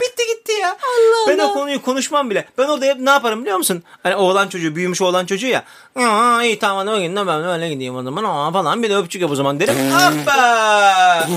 Bitti 0.00 0.22
gitti 0.36 0.52
ya. 0.52 0.68
Allah 0.70 1.28
ben 1.28 1.38
o 1.38 1.44
Allah. 1.44 1.52
konuyu 1.54 1.82
konuşmam 1.82 2.30
bile. 2.30 2.48
Ben 2.58 2.68
orada 2.68 2.84
hep 2.86 2.98
ne 3.00 3.10
yaparım 3.10 3.40
biliyor 3.40 3.56
musun? 3.58 3.82
Hani 4.02 4.16
oğlan 4.16 4.48
çocuğu 4.48 4.76
büyümüş 4.76 5.02
oğlan 5.02 5.26
çocuğu 5.26 5.46
ya. 5.46 5.64
Aa, 5.96 6.42
iyi 6.42 6.58
tamam 6.58 6.88
o 6.88 7.00
gün 7.00 7.16
ben 7.16 7.44
öyle 7.48 7.68
gideyim 7.68 7.96
o 7.96 8.02
zaman 8.02 8.24
aa, 8.24 8.52
falan 8.52 8.82
bir 8.82 8.90
de 8.90 8.96
öpücük 8.96 9.22
yap 9.22 9.30
o 9.30 9.34
zaman 9.34 9.60
derim. 9.60 9.74
Hoppa. 9.90 11.28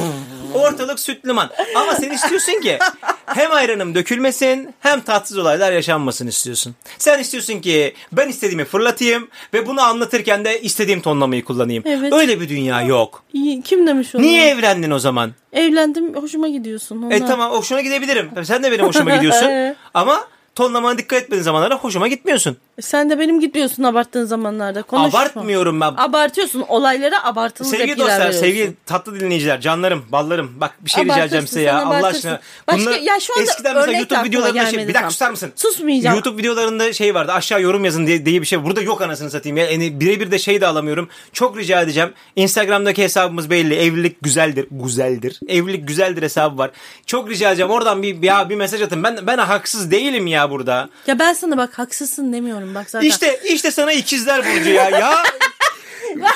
Ortalık 0.53 1.00
süt 1.00 1.25
liman. 1.27 1.50
Ama 1.75 1.96
sen 1.96 2.12
istiyorsun 2.12 2.62
ki 2.62 2.79
hem 3.25 3.51
ayranım 3.51 3.96
dökülmesin 3.96 4.74
hem 4.79 5.01
tatsız 5.01 5.38
olaylar 5.38 5.72
yaşanmasın 5.72 6.27
istiyorsun. 6.27 6.75
Sen 6.98 7.20
istiyorsun 7.20 7.60
ki 7.60 7.93
ben 8.12 8.27
istediğimi 8.29 8.65
fırlatayım 8.65 9.27
ve 9.53 9.67
bunu 9.67 9.81
anlatırken 9.81 10.46
de 10.46 10.62
istediğim 10.62 11.01
tonlamayı 11.01 11.46
kullanayım. 11.46 11.84
Evet. 11.88 12.13
Öyle 12.13 12.41
bir 12.41 12.50
dünya 12.50 12.81
yok. 12.81 13.24
İyi, 13.34 13.62
Kim 13.62 13.88
demiş 13.88 14.15
onu? 14.15 14.22
Niye 14.22 14.48
evlendin 14.50 14.91
o 14.91 15.00
zaman? 15.00 15.31
Evlendim 15.53 16.15
hoşuma 16.15 16.48
gidiyorsun. 16.48 16.96
Ondan. 17.01 17.12
E 17.12 17.25
tamam 17.25 17.51
hoşuna 17.51 17.81
gidebilirim. 17.81 18.31
Sen 18.43 18.63
de 18.63 18.72
benim 18.72 18.86
hoşuma 18.86 19.15
gidiyorsun. 19.15 19.50
Ama 19.93 20.27
tonlamana 20.55 20.98
dikkat 20.98 21.24
etmediğin 21.24 21.43
zamanlarda 21.43 21.75
hoşuma 21.75 22.08
gitmiyorsun. 22.08 22.58
Sen 22.81 23.09
de 23.09 23.19
benim 23.19 23.39
gitmiyorsun 23.39 23.83
abarttığın 23.83 24.25
zamanlarda. 24.25 24.83
Konuşma. 24.83 25.19
Abartmıyorum 25.19 25.81
ben. 25.81 25.93
Abartıyorsun. 25.97 26.61
Olaylara 26.67 27.23
abartılı 27.25 27.67
Sevgili 27.67 27.88
tepkiler 27.88 28.07
dostlar, 28.07 28.19
veriyorsun. 28.19 28.39
sevgili 28.39 28.73
tatlı 28.85 29.19
dinleyiciler, 29.19 29.61
canlarım, 29.61 30.05
ballarım. 30.11 30.51
Bak 30.61 30.75
bir 30.81 30.89
şey 30.89 31.03
rica 31.05 31.19
edeceğim 31.19 31.47
size 31.47 31.61
ya. 31.61 31.85
Allah 31.85 32.07
aşkına. 32.07 32.39
Başka- 32.67 32.81
Bunlar 32.81 33.00
ya 33.00 33.19
şu 33.19 33.33
anda 33.33 33.43
eskiden 33.43 33.75
mesela 33.75 33.97
YouTube 33.97 34.23
videolarında 34.23 34.65
şey, 34.65 34.73
bir 34.73 34.83
dakika 34.83 35.01
tam. 35.01 35.11
susar 35.11 35.29
mısın? 35.31 35.51
Susmayacağım. 35.55 36.15
YouTube 36.15 36.38
videolarında 36.38 36.93
şey 36.93 37.15
vardı. 37.15 37.31
Aşağı 37.31 37.61
yorum 37.61 37.85
yazın 37.85 38.07
diye, 38.07 38.25
diye 38.25 38.41
bir 38.41 38.45
şey. 38.45 38.63
Burada 38.63 38.81
yok 38.81 39.01
anasını 39.01 39.31
satayım 39.31 39.57
ya. 39.57 39.71
Yani 39.71 40.00
birebir 40.00 40.31
de 40.31 40.39
şey 40.39 40.61
de 40.61 40.67
alamıyorum. 40.67 41.09
Çok 41.33 41.57
rica 41.57 41.81
edeceğim. 41.81 42.13
Instagram'daki 42.35 43.03
hesabımız 43.03 43.50
belli. 43.50 43.75
Evlilik 43.75 44.21
güzeldir. 44.21 44.67
Güzeldir. 44.71 45.39
Evlilik 45.47 45.88
güzeldir 45.88 46.21
hesabı 46.21 46.57
var. 46.57 46.71
Çok 47.05 47.29
rica 47.29 47.50
edeceğim. 47.50 47.71
Oradan 47.71 48.03
bir 48.03 48.23
ya 48.23 48.50
bir 48.50 48.55
mesaj 48.55 48.81
atın. 48.81 49.03
Ben 49.03 49.19
ben 49.27 49.38
haksız 49.38 49.91
değilim 49.91 50.27
ya 50.27 50.51
burada. 50.51 50.89
Ya 51.07 51.19
ben 51.19 51.33
sana 51.33 51.57
bak 51.57 51.79
haksızsın 51.79 52.33
demiyorum 52.33 52.70
bak 52.75 52.89
zaten. 52.89 53.07
İşte 53.07 53.39
işte 53.49 53.71
sana 53.71 53.91
ikizler 53.91 54.45
burcu 54.45 54.69
ya. 54.69 54.89
Ya 54.89 55.23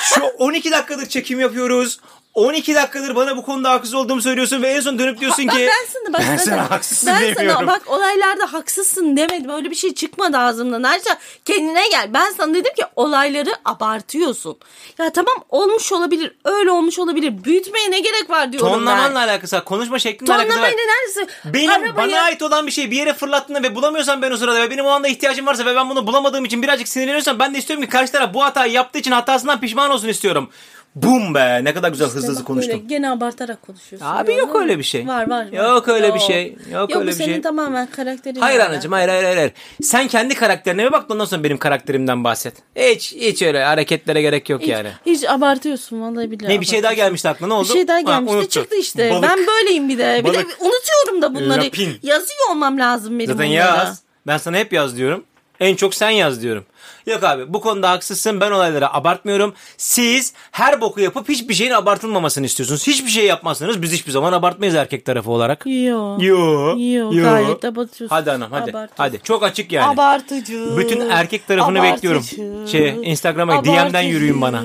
şu 0.14 0.20
12 0.24 0.70
dakikadır 0.70 1.06
çekim 1.06 1.40
yapıyoruz. 1.40 2.00
12 2.36 2.74
dakikadır 2.74 3.14
bana 3.16 3.36
bu 3.36 3.42
konuda 3.44 3.70
haksız 3.70 3.94
olduğumu 3.94 4.22
söylüyorsun 4.22 4.62
ve 4.62 4.68
en 4.68 4.80
son 4.80 4.98
dönüp 4.98 5.20
diyorsun 5.20 5.42
ki 5.42 5.68
ben 5.68 5.86
sana 5.92 6.12
bak 6.12 6.22
ben 6.30 6.36
sana 6.36 6.70
haksızsın 6.70 7.06
ben 7.08 7.22
demiyorum. 7.22 7.52
sana 7.58 7.66
bak 7.66 7.82
olaylarda 7.86 8.52
haksızsın 8.52 9.16
demedim. 9.16 9.50
Öyle 9.50 9.70
bir 9.70 9.74
şey 9.74 9.94
çıkmadı 9.94 10.38
ağzımdan. 10.38 10.82
Ayrıca 10.82 11.18
kendine 11.44 11.88
gel. 11.88 12.14
Ben 12.14 12.30
sana 12.36 12.54
dedim 12.54 12.74
ki 12.74 12.82
olayları 12.96 13.50
abartıyorsun. 13.64 14.58
Ya 14.98 15.12
tamam 15.12 15.34
olmuş 15.48 15.92
olabilir. 15.92 16.36
Öyle 16.44 16.70
olmuş 16.70 16.98
olabilir. 16.98 17.44
Büyütmeye 17.44 17.90
ne 17.90 18.00
gerek 18.00 18.30
var 18.30 18.52
diyorum 18.52 18.68
Tonlamanla 18.72 19.20
ben. 19.20 19.28
alakası 19.28 19.56
var. 19.56 19.64
Konuşma 19.64 19.98
şeklinle 19.98 20.34
alakası 20.34 20.48
var. 20.48 20.54
Tonlamayla 20.70 20.84
neredeyse. 20.94 21.26
Benim 21.44 21.70
arabayı- 21.70 21.96
bana 21.96 22.20
ait 22.22 22.42
olan 22.42 22.66
bir 22.66 22.72
şey 22.72 22.90
bir 22.90 22.96
yere 22.96 23.14
fırlattığında 23.14 23.62
ve 23.62 23.74
bulamıyorsam 23.74 24.22
ben 24.22 24.30
o 24.30 24.36
sırada 24.36 24.60
ve 24.62 24.70
benim 24.70 24.84
o 24.84 24.88
anda 24.88 25.08
ihtiyacım 25.08 25.46
varsa 25.46 25.64
ve 25.66 25.76
ben 25.76 25.90
bunu 25.90 26.06
bulamadığım 26.06 26.44
için 26.44 26.62
birazcık 26.62 26.88
sinirleniyorsam 26.88 27.38
ben 27.38 27.54
de 27.54 27.58
istiyorum 27.58 27.84
ki 27.84 27.90
karşı 27.90 28.12
taraf 28.12 28.34
bu 28.34 28.44
hatayı 28.44 28.72
yaptığı 28.72 28.98
için 28.98 29.12
hatasından 29.12 29.60
pişman 29.60 29.90
olsun 29.90 30.08
istiyorum. 30.08 30.50
Bum 30.96 31.34
be 31.34 31.60
ne 31.64 31.74
kadar 31.74 31.88
güzel 31.90 32.08
hızlı 32.08 32.18
hızlı 32.28 32.40
Bak 32.44 32.48
böyle 32.48 32.60
konuştum. 32.66 32.88
Gene 32.88 33.10
abartarak 33.10 33.62
konuşuyorsun. 33.62 34.06
Abi 34.06 34.34
yok 34.34 34.56
öyle 34.56 34.78
bir 34.78 34.82
şey. 34.82 35.06
Var 35.06 35.30
var. 35.30 35.52
var. 35.52 35.72
Yok 35.74 35.88
öyle 35.88 36.14
bir 36.14 36.18
şey. 36.18 36.56
Yok 36.72 36.90
öyle 36.96 37.02
bu 37.04 37.06
bir 37.06 37.12
senin 37.12 37.32
şey. 37.32 37.40
tamamen 37.42 37.86
karakterin. 37.86 38.40
Hayır 38.40 38.60
anacığım 38.60 38.92
hayır 38.92 39.08
hayır 39.08 39.24
hayır. 39.24 39.36
hayır. 39.36 39.52
Sen 39.82 40.08
kendi 40.08 40.34
karakterine 40.34 40.84
bir 40.86 40.92
bak 40.92 41.08
da 41.08 41.12
ondan 41.14 41.24
sonra 41.24 41.44
benim 41.44 41.58
karakterimden 41.58 42.24
bahset. 42.24 42.54
Hiç 42.76 43.12
hiç 43.12 43.42
öyle 43.42 43.64
hareketlere 43.64 44.22
gerek 44.22 44.50
yok 44.50 44.62
Hiç, 44.62 44.68
yani. 44.68 44.88
hiç 45.06 45.24
abartıyorsun 45.28 46.00
vallahi 46.00 46.30
billahi. 46.30 46.52
Ne 46.52 46.60
bir 46.60 46.66
şey 46.66 46.82
daha 46.82 46.92
gelmişti 46.92 47.28
aklına 47.28 47.48
ne 47.48 47.54
oldu? 47.54 47.68
Bir 47.68 47.72
şey 47.72 47.88
daha 47.88 47.96
Ha, 47.96 48.00
gelmişti 48.00 48.36
unuttu. 48.36 48.48
çıktı 48.50 48.76
işte. 48.76 49.10
Balık. 49.10 49.22
Ben 49.30 49.38
böyleyim 49.46 49.88
bir 49.88 49.98
de. 49.98 50.20
Bir 50.24 50.30
de 50.30 50.34
Balık. 50.34 50.58
unutuyorum 50.60 51.22
da 51.22 51.34
bunları. 51.34 51.64
Lapin. 51.64 51.98
Yazıyor 52.02 52.50
olmam 52.50 52.78
lazım 52.78 53.18
benim 53.18 53.30
Zaten 53.32 53.46
onlara. 53.46 53.54
yaz. 53.58 54.02
Ben 54.26 54.38
sana 54.38 54.56
hep 54.56 54.72
yaz 54.72 54.96
diyorum. 54.96 55.24
En 55.60 55.76
çok 55.76 55.94
sen 55.94 56.10
yaz 56.10 56.42
diyorum. 56.42 56.64
Yok 57.06 57.24
abi 57.24 57.52
bu 57.54 57.60
konuda 57.60 57.90
haksızsın. 57.90 58.40
Ben 58.40 58.50
olayları 58.50 58.94
abartmıyorum. 58.94 59.54
Siz 59.76 60.32
her 60.50 60.80
boku 60.80 61.00
yapıp 61.00 61.28
hiçbir 61.28 61.54
şeyin 61.54 61.70
abartılmamasını 61.70 62.46
istiyorsunuz. 62.46 62.86
Hiçbir 62.86 63.10
şey 63.10 63.26
yapmazsanız 63.26 63.82
biz 63.82 63.92
hiçbir 63.92 64.12
zaman 64.12 64.32
abartmayız 64.32 64.74
erkek 64.74 65.04
tarafı 65.04 65.30
olarak. 65.30 65.66
Yo. 65.66 66.16
Yo. 66.20 66.76
Yo, 66.78 67.10
gayet 67.10 67.64
abartıyorsun. 67.64 68.16
Hadi 68.16 68.32
anam 68.32 68.52
hadi. 68.52 68.70
Abartıyorsun. 68.70 68.94
Hadi. 68.96 69.20
Çok 69.22 69.42
açık 69.42 69.72
yani. 69.72 69.94
Abartıcı. 69.94 70.76
Bütün 70.78 71.10
erkek 71.10 71.48
tarafını 71.48 71.78
Abartıcı. 71.80 71.94
bekliyorum. 71.94 72.68
Şey, 72.68 72.96
Instagram'a 73.02 73.64
DM'den 73.64 74.02
yürüyün 74.02 74.40
bana. 74.40 74.62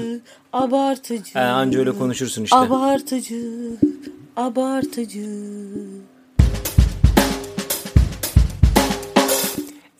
Abartıcı. 0.53 1.33
He, 1.33 1.39
anca 1.39 1.79
öyle 1.79 1.91
konuşursun 1.91 2.43
işte. 2.43 2.55
Abartıcı. 2.57 3.41
Abartıcı. 4.37 5.27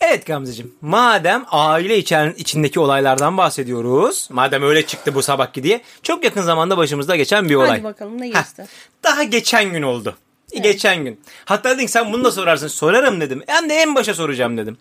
Evet 0.02 0.26
Gamzeciğim. 0.26 0.74
Madem 0.80 1.44
aile 1.50 1.98
içen, 1.98 2.34
içindeki 2.36 2.80
olaylardan 2.80 3.36
bahsediyoruz. 3.36 4.28
Madem 4.32 4.62
öyle 4.62 4.86
çıktı 4.86 5.14
bu 5.14 5.22
sabahki 5.22 5.62
diye. 5.62 5.80
Çok 6.02 6.24
yakın 6.24 6.42
zamanda 6.42 6.76
başımızda 6.76 7.16
geçen 7.16 7.48
bir 7.48 7.54
olay. 7.54 7.68
Hadi 7.68 7.84
bakalım 7.84 8.20
ne 8.20 8.28
geçti? 8.28 8.66
Daha 9.04 9.22
geçen 9.22 9.72
gün 9.72 9.82
oldu. 9.82 10.16
Geçen 10.62 11.04
gün. 11.04 11.20
Hatta 11.44 11.76
dedin 11.76 11.86
sen 11.86 12.12
bunu 12.12 12.24
da 12.24 12.30
sorarsın. 12.30 12.68
Sorarım 12.68 13.20
dedim. 13.20 13.42
Hem 13.46 13.68
de 13.68 13.74
en 13.74 13.94
başa 13.94 14.14
soracağım 14.14 14.58
dedim. 14.58 14.78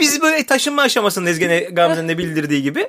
Biz 0.00 0.22
böyle 0.22 0.46
taşınma 0.46 0.82
aşamasındayız 0.82 1.38
gene 1.38 1.60
Gamze'nin 1.60 2.08
de 2.08 2.18
bildirdiği 2.18 2.62
gibi. 2.62 2.88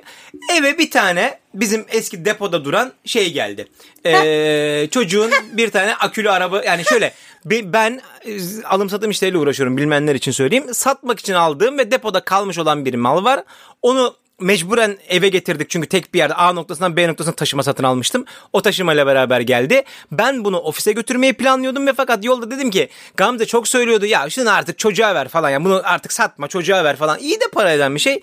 Eve 0.58 0.78
bir 0.78 0.90
tane 0.90 1.38
bizim 1.54 1.84
eski 1.88 2.24
depoda 2.24 2.64
duran 2.64 2.92
şey 3.04 3.32
geldi. 3.32 3.66
Ee, 4.06 4.88
çocuğun 4.90 5.30
bir 5.52 5.70
tane 5.70 5.94
akülü 5.94 6.30
araba 6.30 6.62
yani 6.64 6.84
şöyle 6.84 7.12
be- 7.44 7.72
ben 7.72 8.00
e, 8.26 8.38
alım 8.64 8.90
satım 8.90 9.10
işleriyle 9.10 9.38
uğraşıyorum 9.38 9.76
bilmeyenler 9.76 10.14
için 10.14 10.32
söyleyeyim. 10.32 10.74
Satmak 10.74 11.20
için 11.20 11.34
aldığım 11.34 11.78
ve 11.78 11.90
depoda 11.90 12.20
kalmış 12.20 12.58
olan 12.58 12.84
bir 12.84 12.94
mal 12.94 13.24
var. 13.24 13.44
Onu 13.82 14.16
mecburen 14.40 14.98
eve 15.08 15.28
getirdik 15.28 15.70
çünkü 15.70 15.88
tek 15.88 16.14
bir 16.14 16.18
yerde 16.18 16.34
A 16.34 16.52
noktasından 16.52 16.96
B 16.96 17.08
noktasına 17.08 17.34
taşıma 17.34 17.62
satın 17.62 17.84
almıştım. 17.84 18.24
O 18.52 18.62
taşımayla 18.62 19.06
beraber 19.06 19.40
geldi. 19.40 19.82
Ben 20.12 20.44
bunu 20.44 20.58
ofise 20.58 20.92
götürmeyi 20.92 21.32
planlıyordum 21.32 21.86
ve 21.86 21.92
fakat 21.92 22.24
yolda 22.24 22.50
dedim 22.50 22.70
ki 22.70 22.88
Gamze 23.16 23.46
çok 23.46 23.68
söylüyordu 23.68 24.06
ya 24.06 24.30
şunu 24.30 24.50
artık 24.50 24.78
çocuğa 24.78 25.14
ver 25.14 25.28
falan 25.28 25.50
ya 25.50 25.64
bunu 25.64 25.80
artık 25.84 26.12
satma 26.12 26.48
çocuğa 26.48 26.84
ver 26.84 26.96
falan. 26.96 27.18
İyi 27.18 27.40
de 27.40 27.44
para 27.52 27.72
eden 27.72 27.94
bir 27.94 28.00
şey. 28.00 28.20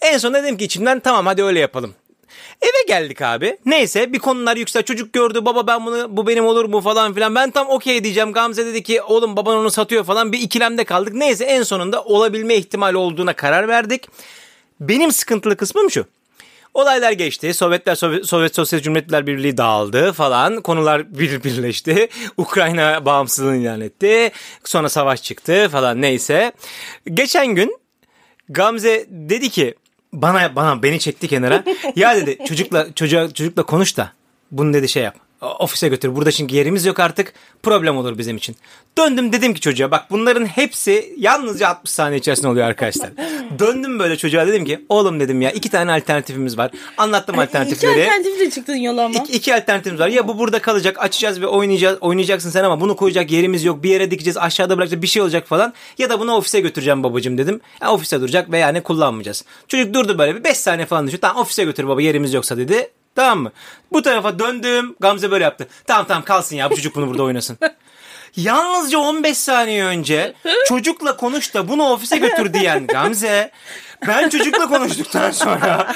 En 0.00 0.18
son 0.18 0.34
dedim 0.34 0.56
ki 0.56 0.64
içimden 0.64 1.00
tamam 1.00 1.26
hadi 1.26 1.42
öyle 1.42 1.60
yapalım. 1.60 1.94
Eve 2.62 2.84
geldik 2.88 3.22
abi. 3.22 3.58
Neyse 3.66 4.12
bir 4.12 4.18
konular 4.18 4.56
yüksel. 4.56 4.82
Çocuk 4.82 5.12
gördü 5.12 5.44
baba 5.44 5.66
ben 5.66 5.86
bunu 5.86 6.16
bu 6.16 6.26
benim 6.26 6.46
olur 6.46 6.64
mu 6.64 6.80
falan 6.80 7.14
filan. 7.14 7.34
Ben 7.34 7.50
tam 7.50 7.68
okey 7.68 8.04
diyeceğim. 8.04 8.32
Gamze 8.32 8.66
dedi 8.66 8.82
ki 8.82 9.02
oğlum 9.02 9.36
baban 9.36 9.56
onu 9.56 9.70
satıyor 9.70 10.04
falan. 10.04 10.32
Bir 10.32 10.38
ikilemde 10.40 10.84
kaldık. 10.84 11.14
Neyse 11.14 11.44
en 11.44 11.62
sonunda 11.62 12.04
olabilme 12.04 12.54
ihtimali 12.54 12.96
olduğuna 12.96 13.32
karar 13.32 13.68
verdik. 13.68 14.08
Benim 14.80 15.12
sıkıntılı 15.12 15.56
kısmım 15.56 15.90
şu. 15.90 16.06
Olaylar 16.74 17.12
geçti. 17.12 17.54
Sovyetler 17.54 17.94
Sovyet, 17.94 18.26
Sovyet 18.26 18.54
Sosyal 18.54 18.80
Cumhuriyetler 18.80 19.26
Birliği 19.26 19.56
dağıldı 19.56 20.12
falan. 20.12 20.62
Konular 20.62 21.18
bir 21.18 21.44
birleşti. 21.44 22.08
Ukrayna 22.36 23.04
bağımsızlığını 23.04 23.56
ilan 23.56 23.80
etti. 23.80 24.32
Sonra 24.64 24.88
savaş 24.88 25.22
çıktı 25.22 25.68
falan 25.72 26.02
neyse. 26.02 26.52
Geçen 27.14 27.46
gün 27.46 27.78
Gamze 28.48 29.06
dedi 29.10 29.50
ki 29.50 29.74
bana 30.12 30.56
bana 30.56 30.82
beni 30.82 31.00
çekti 31.00 31.28
kenara. 31.28 31.64
ya 31.96 32.16
dedi 32.16 32.38
çocukla 32.48 32.94
çocuğa 32.94 33.28
çocukla 33.28 33.62
konuş 33.62 33.96
da 33.96 34.12
bunu 34.50 34.72
dedi 34.74 34.88
şey 34.88 35.02
yap. 35.02 35.16
Ofise 35.44 35.88
götür. 35.88 36.16
Burada 36.16 36.32
çünkü 36.32 36.54
yerimiz 36.54 36.84
yok 36.84 37.00
artık. 37.00 37.32
Problem 37.62 37.96
olur 37.96 38.18
bizim 38.18 38.36
için. 38.36 38.56
Döndüm 38.98 39.32
dedim 39.32 39.54
ki 39.54 39.60
çocuğa 39.60 39.90
bak 39.90 40.10
bunların 40.10 40.46
hepsi 40.46 41.14
yalnızca 41.18 41.68
60 41.68 41.90
saniye 41.90 42.18
içerisinde 42.18 42.48
oluyor 42.48 42.66
arkadaşlar. 42.66 43.10
Döndüm 43.58 43.98
böyle 43.98 44.16
çocuğa 44.16 44.46
dedim 44.46 44.64
ki 44.64 44.84
oğlum 44.88 45.20
dedim 45.20 45.42
ya 45.42 45.50
iki 45.50 45.70
tane 45.70 45.92
alternatifimiz 45.92 46.58
var. 46.58 46.70
Anlattım 46.98 47.38
alternatifleri. 47.38 48.00
İki 48.00 48.10
alternatifle 48.10 48.50
çıktın 48.50 48.74
yola 48.74 49.04
ama. 49.04 49.18
İki, 49.18 49.32
iki 49.32 49.54
alternatifimiz 49.54 50.00
var. 50.00 50.08
Ya 50.08 50.28
bu 50.28 50.38
burada 50.38 50.58
kalacak 50.58 51.02
açacağız 51.02 51.40
ve 51.40 51.46
oynayacağız, 51.46 51.98
oynayacaksın 52.00 52.50
sen 52.50 52.64
ama 52.64 52.80
bunu 52.80 52.96
koyacak 52.96 53.30
yerimiz 53.30 53.64
yok. 53.64 53.82
Bir 53.82 53.90
yere 53.90 54.10
dikeceğiz 54.10 54.36
aşağıda 54.36 54.76
bırakacağız 54.76 55.02
bir 55.02 55.06
şey 55.06 55.22
olacak 55.22 55.48
falan. 55.48 55.74
Ya 55.98 56.10
da 56.10 56.20
bunu 56.20 56.34
ofise 56.34 56.60
götüreceğim 56.60 57.02
babacığım 57.02 57.38
dedim. 57.38 57.60
Ya 57.82 57.92
ofise 57.92 58.20
duracak 58.20 58.52
ve 58.52 58.58
yani 58.58 58.82
kullanmayacağız. 58.82 59.44
Çocuk 59.68 59.94
durdu 59.94 60.18
böyle 60.18 60.36
bir 60.36 60.44
5 60.44 60.56
saniye 60.56 60.86
falan 60.86 61.06
düşün. 61.06 61.18
Tamam 61.18 61.42
ofise 61.42 61.64
götür 61.64 61.88
baba 61.88 62.02
yerimiz 62.02 62.34
yoksa 62.34 62.56
dedi. 62.56 62.90
Tamam 63.14 63.38
mı? 63.38 63.52
Bu 63.92 64.02
tarafa 64.02 64.38
döndüm. 64.38 64.96
Gamze 65.00 65.30
böyle 65.30 65.44
yaptı. 65.44 65.68
Tamam 65.86 66.06
tamam 66.08 66.24
kalsın 66.24 66.56
ya 66.56 66.70
bu 66.70 66.76
çocuk 66.76 66.96
bunu 66.96 67.08
burada 67.08 67.22
oynasın. 67.22 67.58
Yalnızca 68.36 68.98
15 68.98 69.38
saniye 69.38 69.84
önce 69.84 70.34
çocukla 70.68 71.16
konuş 71.16 71.54
da 71.54 71.68
bunu 71.68 71.90
ofise 71.90 72.16
götür 72.18 72.54
diyen 72.54 72.86
Gamze 72.86 73.50
ben 74.06 74.28
çocukla 74.28 74.68
konuştuktan 74.68 75.30
sonra 75.30 75.94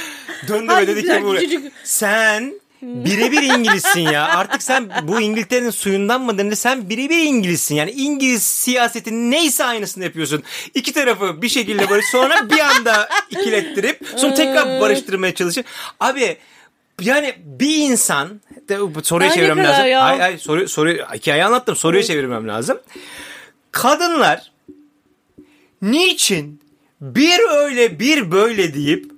döndü 0.49 0.73
ve 0.77 0.87
dedi 0.87 1.03
ki 1.03 1.23
buraya, 1.25 1.49
sen 1.85 2.61
birebir 2.83 3.43
İngilizsin 3.43 4.01
ya. 4.01 4.25
Artık 4.29 4.63
sen 4.63 4.91
bu 5.03 5.21
İngiltere'nin 5.21 5.71
suyundan 5.71 6.21
mı 6.23 6.39
denir? 6.39 6.55
Sen 6.55 6.91
birebir 6.91 7.19
İngilizsin. 7.19 7.75
Yani 7.75 7.91
İngiliz 7.91 8.43
siyasetinin 8.43 9.31
neyse 9.31 9.65
aynısını 9.65 10.05
yapıyorsun. 10.05 10.43
İki 10.75 10.93
tarafı 10.93 11.43
bir 11.43 11.49
şekilde 11.49 11.91
böyle 11.91 12.03
sonra 12.13 12.51
bir 12.51 12.59
anda 12.61 13.09
ikilettirip 13.31 14.09
sonra 14.17 14.35
tekrar 14.35 14.81
barıştırmaya 14.81 15.35
çalışır. 15.35 15.65
Abi 16.01 16.37
yani 17.01 17.35
bir 17.45 17.77
insan 17.77 18.41
soruya 19.03 19.29
Daha 19.29 19.37
çevirmem 19.37 19.65
lazım. 19.65 19.87
ya? 19.87 20.05
Hayır 20.05 20.21
hayır 20.21 20.39
soru, 20.39 20.69
soru, 20.69 20.91
hikayeyi 20.91 21.45
anlattım. 21.45 21.77
Soruya 21.77 22.03
çevirmem 22.03 22.49
lazım. 22.49 22.79
Kadınlar 23.73 24.53
niçin 25.83 26.61
bir 27.01 27.41
öyle 27.51 27.99
bir 27.99 28.31
böyle 28.31 28.75
deyip 28.75 29.11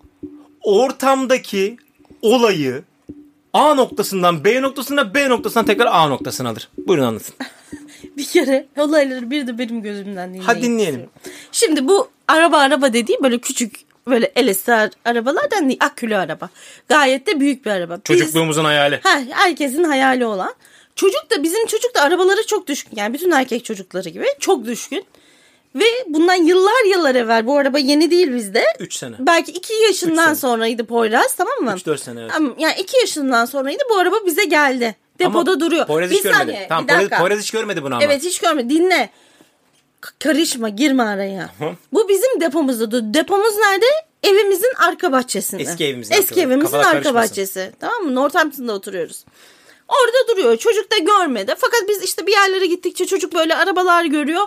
ortamdaki 0.63 1.77
olayı 2.23 2.83
A 3.53 3.75
noktasından 3.75 4.45
B 4.45 4.63
noktasına 4.63 5.15
B 5.15 5.29
noktasından 5.29 5.67
tekrar 5.67 5.87
A 5.87 6.07
noktasına 6.07 6.49
alır. 6.49 6.69
Buyurun 6.87 7.05
anlatın. 7.05 7.35
Bir 8.17 8.25
kere 8.25 8.67
olayları 8.79 9.31
bir 9.31 9.47
de 9.47 9.59
benim 9.59 9.83
gözümden 9.83 10.29
dinleyin. 10.29 10.45
Hadi 10.45 10.63
dinleyelim. 10.63 11.01
istiyorum. 11.01 11.11
Şimdi 11.53 11.89
bu 11.89 12.09
araba 12.29 12.59
araba 12.59 12.93
dediğim 12.93 13.23
böyle 13.23 13.39
küçük 13.39 13.81
böyle 14.07 14.33
LSR 14.39 14.91
arabalardan 15.05 15.69
değil 15.69 15.79
akülü 15.81 16.17
araba. 16.17 16.49
Gayet 16.89 17.27
de 17.27 17.41
büyük 17.41 17.67
bir 17.67 17.71
araba. 17.71 17.97
Biz- 17.97 18.05
Çocukluğumuzun 18.05 18.65
hayali. 18.65 19.01
Ha, 19.03 19.21
herkesin 19.31 19.85
hayali 19.85 20.27
olan. 20.27 20.55
Çocuk 20.97 21.31
da 21.31 21.43
bizim 21.43 21.67
çocuk 21.67 21.95
da 21.95 22.01
arabalara 22.03 22.43
çok 22.47 22.67
düşkün. 22.67 22.97
Yani 22.97 23.15
bütün 23.15 23.31
erkek 23.31 23.65
çocukları 23.65 24.09
gibi 24.09 24.27
çok 24.41 24.65
düşkün. 24.67 25.05
Ve 25.75 25.85
bundan 26.07 26.35
yıllar 26.35 26.91
yıllar 26.91 27.15
evvel 27.15 27.47
bu 27.47 27.59
araba 27.59 27.79
yeni 27.79 28.11
değil 28.11 28.35
bizde. 28.35 28.65
3 28.79 28.95
sene. 28.95 29.15
Belki 29.19 29.53
iki 29.53 29.75
yaşından 29.75 30.25
sene. 30.25 30.35
sonraydı 30.35 30.85
Poyraz 30.87 31.35
tamam 31.35 31.59
mı? 31.61 31.75
3-4 31.77 31.99
sene 31.99 32.21
evet. 32.21 32.33
Yani 32.59 32.75
iki 32.79 32.97
yaşından 32.97 33.45
sonraydı 33.45 33.83
bu 33.91 33.97
araba 33.99 34.17
bize 34.27 34.45
geldi. 34.45 34.97
Depoda 35.19 35.51
Ama 35.51 35.61
duruyor. 35.61 35.87
Poyraz 35.87 36.11
hiç 36.11 36.23
görmedi. 36.23 36.39
saniye, 36.39 36.67
Tamam 36.69 36.87
Poyraz. 36.87 37.21
Poyraz 37.21 37.39
hiç 37.39 37.51
görmedi 37.51 37.83
bunu 37.83 37.95
ama. 37.95 38.05
Evet 38.05 38.23
hiç 38.25 38.39
görme. 38.41 38.71
Dinle. 38.71 39.11
Karışma 40.19 40.69
girme 40.69 41.03
araya. 41.03 41.51
Bu 41.93 42.09
bizim 42.09 42.41
depomuzda. 42.41 43.15
Depomuz 43.15 43.57
nerede? 43.57 43.87
Evimizin 44.23 44.73
arka 44.79 45.13
bahçesinde. 45.13 45.63
Eski 45.63 45.85
evimizin 45.87 46.15
Eski 46.15 46.35
arka- 46.35 46.41
evimizin 46.41 46.77
arka 46.77 46.91
karışmasın. 46.91 47.15
bahçesi. 47.15 47.73
Tamam 47.81 48.03
mı? 48.03 48.15
Northampton'da 48.15 48.73
oturuyoruz. 48.73 49.25
Orada 49.89 50.29
duruyor. 50.33 50.57
Çocuk 50.57 50.93
da 50.93 50.99
görmedi. 50.99 51.55
Fakat 51.59 51.81
biz 51.89 52.03
işte 52.03 52.27
bir 52.27 52.33
yerlere 52.33 52.67
gittikçe 52.67 53.07
çocuk 53.07 53.35
böyle 53.35 53.57
arabalar 53.57 54.05
görüyor. 54.05 54.47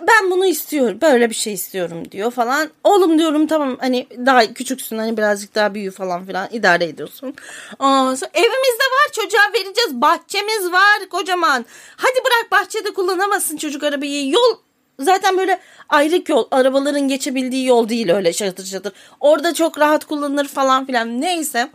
Ben 0.00 0.30
bunu 0.30 0.46
istiyorum. 0.46 0.98
Böyle 1.02 1.30
bir 1.30 1.34
şey 1.34 1.52
istiyorum 1.52 2.10
diyor 2.10 2.30
falan. 2.30 2.70
Oğlum 2.84 3.18
diyorum 3.18 3.46
tamam 3.46 3.76
hani 3.80 4.06
daha 4.26 4.54
küçüksün 4.54 4.98
hani 4.98 5.16
birazcık 5.16 5.54
daha 5.54 5.74
büyü 5.74 5.90
falan 5.90 6.26
filan 6.26 6.48
idare 6.52 6.84
ediyorsun. 6.84 7.34
Ondan 7.78 8.14
sonra 8.14 8.30
evimizde 8.34 8.84
var 8.92 9.12
çocuğa 9.12 9.52
vereceğiz. 9.54 9.90
Bahçemiz 9.92 10.72
var 10.72 11.08
kocaman. 11.10 11.66
Hadi 11.96 12.18
bırak 12.24 12.50
bahçede 12.52 12.90
kullanamazsın 12.94 13.56
çocuk 13.56 13.82
arabayı. 13.82 14.28
Yol 14.30 14.58
zaten 15.00 15.38
böyle 15.38 15.60
ayrık 15.88 16.28
yol. 16.28 16.46
Arabaların 16.50 17.08
geçebildiği 17.08 17.66
yol 17.66 17.88
değil 17.88 18.10
öyle 18.10 18.32
şatır 18.32 18.64
şatır. 18.64 18.92
Orada 19.20 19.54
çok 19.54 19.78
rahat 19.78 20.04
kullanılır 20.04 20.48
falan 20.48 20.86
filan. 20.86 21.20
Neyse. 21.20 21.70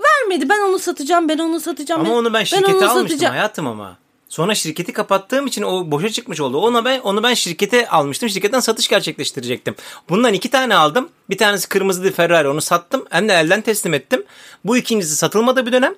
Vermedi. 0.00 0.48
Ben 0.48 0.60
onu 0.60 0.78
satacağım. 0.78 1.28
Ben 1.28 1.38
onu 1.38 1.60
satacağım. 1.60 2.00
Ama 2.00 2.14
onu 2.14 2.32
ben 2.32 2.44
şirkete 2.44 2.66
onu 2.66 2.76
almıştım 2.76 3.08
satacağım. 3.08 3.34
hayatım 3.34 3.66
ama. 3.66 3.96
Sonra 4.28 4.54
şirketi 4.54 4.92
kapattığım 4.92 5.46
için 5.46 5.62
o 5.62 5.90
boşa 5.90 6.08
çıkmış 6.08 6.40
oldu. 6.40 6.58
Ona 6.58 6.84
ben 6.84 7.00
onu 7.00 7.22
ben 7.22 7.34
şirkete 7.34 7.88
almıştım. 7.88 8.28
Şirketten 8.28 8.60
satış 8.60 8.88
gerçekleştirecektim. 8.88 9.74
Bundan 10.08 10.34
iki 10.34 10.50
tane 10.50 10.76
aldım. 10.76 11.08
Bir 11.30 11.38
tanesi 11.38 11.68
kırmızıydı 11.68 12.12
Ferrari 12.12 12.48
onu 12.48 12.60
sattım. 12.60 13.04
Hem 13.10 13.28
de 13.28 13.32
elden 13.32 13.60
teslim 13.60 13.94
ettim. 13.94 14.24
Bu 14.64 14.76
ikincisi 14.76 15.16
satılmadı 15.16 15.66
bir 15.66 15.72
dönem. 15.72 15.94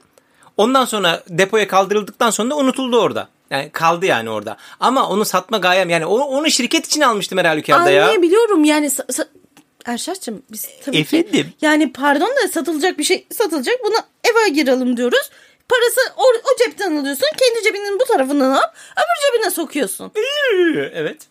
Ondan 0.56 0.84
sonra 0.84 1.22
depoya 1.28 1.68
kaldırıldıktan 1.68 2.30
sonra 2.30 2.50
da 2.50 2.56
unutuldu 2.56 3.00
orada. 3.00 3.28
Yani 3.50 3.70
kaldı 3.70 4.06
yani 4.06 4.30
orada. 4.30 4.56
Ama 4.80 5.08
onu 5.08 5.24
satma 5.24 5.58
gayem 5.58 5.90
yani 5.90 6.06
onu, 6.06 6.24
onu 6.24 6.50
şirket 6.50 6.86
için 6.86 7.00
almıştım 7.00 7.38
her 7.38 7.44
halükarda 7.44 7.90
ya. 7.90 8.02
Anlayabiliyorum 8.02 8.64
yani 8.64 8.90
Erşat'cığım 9.86 10.42
biz 10.52 10.68
tabii 10.84 10.98
Efendim? 10.98 11.30
ki 11.32 11.46
yani 11.60 11.92
pardon 11.92 12.28
da 12.28 12.48
satılacak 12.48 12.98
bir 12.98 13.04
şey 13.04 13.26
satılacak 13.30 13.74
buna 13.84 13.96
eve 14.24 14.48
girelim 14.48 14.96
diyoruz. 14.96 15.30
Parası 15.68 16.00
o, 16.16 16.22
o 16.22 16.64
cepten 16.64 16.96
alıyorsun 16.96 17.26
kendi 17.38 17.64
cebinin 17.64 18.00
bu 18.00 18.04
tarafından 18.04 18.50
al 18.50 18.62
öbür 18.96 19.32
cebine 19.32 19.50
sokuyorsun. 19.50 20.12
Evet. 20.94 21.22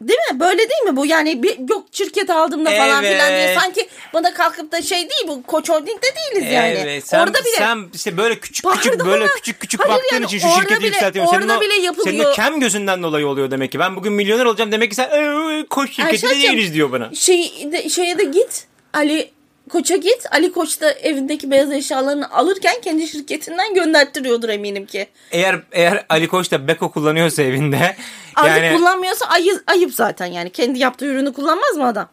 Değil 0.00 0.18
mi? 0.32 0.40
Böyle 0.40 0.58
değil 0.58 0.82
mi 0.86 0.96
bu? 0.96 1.06
Yani 1.06 1.42
bir, 1.42 1.68
yok 1.68 1.86
şirket 1.92 2.30
aldığımda 2.30 2.70
falan 2.70 3.04
Evet. 3.04 3.12
filan 3.14 3.28
diye 3.28 3.54
sanki 3.60 3.88
bana 4.14 4.34
kalkıp 4.34 4.72
da 4.72 4.82
şey 4.82 4.98
değil 4.98 5.24
bu 5.28 5.42
Koç 5.42 5.68
Holding'de 5.68 6.06
değiliz 6.16 6.52
yani. 6.52 6.78
Evet, 6.82 7.08
sen, 7.08 7.18
Orada 7.20 7.38
bile 7.38 7.56
sen 7.58 7.78
işte 7.94 8.16
böyle 8.16 8.38
küçük 8.40 8.70
küçük 8.72 8.92
Pardon 8.92 9.06
böyle 9.12 9.26
küçük 9.26 9.60
küçük 9.60 9.80
Hayır 9.80 9.94
baktığın 9.94 10.16
yani 10.16 10.24
için 10.24 10.38
şu 10.38 10.48
şirketi 10.48 10.80
bile- 10.80 10.86
yükseltiyorsun. 10.86 11.32
Senin 11.34 11.42
orada 11.48 11.58
o, 11.58 11.60
bile 11.60 11.74
yapılıyor. 11.74 12.16
Senin 12.16 12.24
o 12.24 12.32
kem 12.32 12.60
gözünden 12.60 13.02
dolayı 13.02 13.26
oluyor 13.26 13.50
demek 13.50 13.72
ki. 13.72 13.78
Ben 13.78 13.96
bugün 13.96 14.12
milyoner 14.12 14.44
olacağım 14.44 14.72
demek 14.72 14.90
ki 14.90 14.96
sen 14.96 15.08
"Ee, 15.10 15.66
koş 15.70 15.90
şirketi 15.96 16.26
Erşat'cığım, 16.26 16.42
değiliz 16.42 16.74
diyor 16.74 16.92
bana. 16.92 17.14
Şey, 17.14 17.68
de, 17.72 17.88
şeye 17.88 18.18
de 18.18 18.24
git 18.24 18.66
Ali 18.94 19.30
Koç'a 19.70 19.96
git. 19.96 20.26
Ali 20.32 20.52
Koç 20.52 20.80
da 20.80 20.92
evindeki 20.92 21.50
beyaz 21.50 21.72
eşyalarını 21.72 22.30
alırken 22.30 22.80
kendi 22.80 23.08
şirketinden 23.08 23.74
gönderttiriyordur 23.74 24.48
eminim 24.48 24.86
ki. 24.86 25.06
Eğer 25.30 25.60
eğer 25.72 26.06
Ali 26.08 26.28
Koç 26.28 26.50
da 26.52 26.68
Beko 26.68 26.90
kullanıyorsa 26.90 27.42
evinde 27.42 27.96
Artık 28.34 28.62
yani 28.62 28.76
kullanmıyorsa 28.76 29.26
ayı, 29.26 29.62
ayıp 29.66 29.94
zaten 29.94 30.26
yani. 30.26 30.50
Kendi 30.50 30.78
yaptığı 30.78 31.06
ürünü 31.06 31.32
kullanmaz 31.32 31.76
mı 31.76 31.86
adam? 31.86 32.08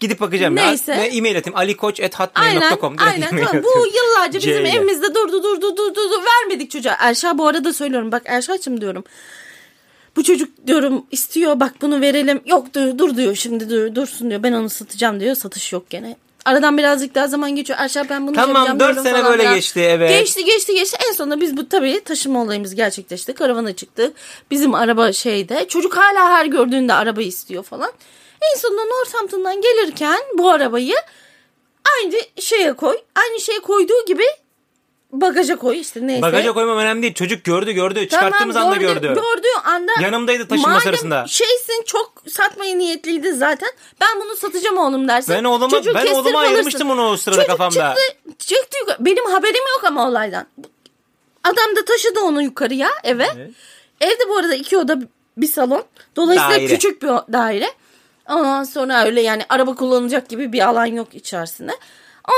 gidip 0.00 0.20
bakacağım 0.20 0.56
Neyse. 0.56 0.92
ya. 0.92 1.04
E-mail 1.04 1.38
atayım 1.38 1.56
Aynen, 1.56 1.68
alikoç@hotmail.com 1.68 2.96
aynen. 2.98 3.28
e-mail 3.28 3.46
Tamam. 3.46 3.62
Bu 3.62 3.86
yıllarca 3.96 4.38
bizim 4.38 4.52
C 4.52 4.60
ile. 4.60 4.68
evimizde 4.68 5.14
durdu 5.14 5.42
durdu 5.42 5.60
durdu 5.62 5.94
durdu 5.94 6.14
vermedik 6.26 6.70
çocuğa. 6.70 6.96
Erşa 7.00 7.38
bu 7.38 7.46
arada 7.46 7.72
söylüyorum 7.72 8.12
bak 8.12 8.22
Erşa'cığım 8.26 8.80
diyorum. 8.80 9.04
Bu 10.16 10.22
çocuk 10.24 10.66
diyorum 10.66 11.06
istiyor 11.10 11.60
bak 11.60 11.74
bunu 11.80 12.00
verelim. 12.00 12.40
Yok 12.46 12.74
dur, 12.74 12.98
dur 12.98 13.16
diyor 13.16 13.34
şimdi 13.34 13.70
dur, 13.70 13.94
dursun 13.94 14.30
diyor. 14.30 14.42
Ben 14.42 14.52
onu 14.52 14.70
satacağım 14.70 15.20
diyor. 15.20 15.34
Satış 15.34 15.72
yok 15.72 15.90
gene. 15.90 16.16
Aradan 16.44 16.78
birazcık 16.78 17.14
daha 17.14 17.28
zaman 17.28 17.56
geçiyor. 17.56 17.78
Erşa 17.82 18.08
ben 18.08 18.26
bunu 18.26 18.34
Tamam, 18.36 18.54
yapacağım 18.56 18.80
dört 18.80 18.88
diyorum 18.88 19.02
sene 19.02 19.12
falan 19.20 19.32
böyle 19.32 19.42
filan. 19.42 19.54
geçti, 19.54 19.80
evet. 19.80 20.10
Geçti 20.10 20.44
geçti 20.44 20.74
geçti. 20.74 20.96
En 21.08 21.12
sonunda 21.12 21.40
biz 21.40 21.56
bu 21.56 21.68
tabii 21.68 22.00
taşıma 22.04 22.42
olayımız 22.42 22.74
gerçekleşti. 22.74 23.34
Karavana 23.34 23.72
çıktı. 23.76 24.12
Bizim 24.50 24.74
araba 24.74 25.12
şeyde. 25.12 25.68
Çocuk 25.68 25.96
hala 25.96 26.30
her 26.30 26.46
gördüğünde 26.46 26.94
araba 26.94 27.22
istiyor 27.22 27.62
falan. 27.62 27.92
En 28.54 28.58
sonunda 28.58 28.82
Northampton'dan 28.84 29.60
gelirken 29.60 30.20
bu 30.38 30.50
arabayı 30.50 30.94
aynı 31.98 32.16
şeye 32.40 32.72
koy. 32.72 32.96
Aynı 33.14 33.40
şeye 33.40 33.58
koyduğu 33.60 34.04
gibi 34.06 34.24
bagaja 35.20 35.56
koy 35.56 35.80
işte 35.80 36.06
neyse. 36.06 36.22
Bagaja 36.22 36.52
koymam 36.52 36.78
önemli 36.78 37.02
değil. 37.02 37.14
Çocuk 37.14 37.44
gördü 37.44 37.72
gördü. 37.72 38.08
Çıkarttığımız 38.08 38.56
anda 38.56 38.76
gördü. 38.76 39.00
Gördüğü 39.00 39.58
anda. 39.64 39.92
Yanımdaydı 40.02 40.48
taşınma 40.48 40.68
madem 40.68 40.80
sırasında. 40.82 41.24
şeysin 41.28 41.82
çok 41.86 42.22
satmaya 42.28 42.74
niyetliydi 42.76 43.32
zaten. 43.32 43.70
Ben 44.00 44.20
bunu 44.20 44.36
satacağım 44.36 44.78
oğlum 44.78 45.08
dersin. 45.08 45.34
Ben 45.34 45.44
oğluma- 45.44 45.70
Çocuğu 45.70 45.94
ben 45.94 46.06
oğluma 46.06 46.38
alırsın. 46.38 46.54
ayırmıştım 46.54 46.90
onu 46.90 47.08
o 47.08 47.16
sırada 47.16 47.36
Çocuk 47.36 47.50
kafamda. 47.50 47.94
Çıktı, 47.94 48.32
çıktı 48.38 48.78
yukarı. 48.80 48.96
Benim 49.04 49.24
haberim 49.30 49.64
yok 49.76 49.84
ama 49.84 50.08
olaydan. 50.08 50.46
Adam 51.44 51.76
da 51.76 51.84
taşıdı 51.84 52.20
onu 52.20 52.42
yukarıya 52.42 52.88
eve. 53.04 53.26
Evet. 53.36 53.50
Evde 54.00 54.28
bu 54.28 54.36
arada 54.36 54.54
iki 54.54 54.76
oda 54.78 54.98
bir 55.36 55.46
salon. 55.46 55.84
Dolayısıyla 56.16 56.50
Daire. 56.50 56.66
küçük 56.74 57.02
bir 57.02 57.08
daire. 57.08 57.70
Ondan 58.28 58.64
sonra 58.64 59.04
öyle 59.04 59.20
yani 59.20 59.42
araba 59.48 59.74
kullanacak 59.74 60.28
gibi 60.28 60.52
bir 60.52 60.68
alan 60.68 60.86
yok 60.86 61.14
içerisinde. 61.14 61.72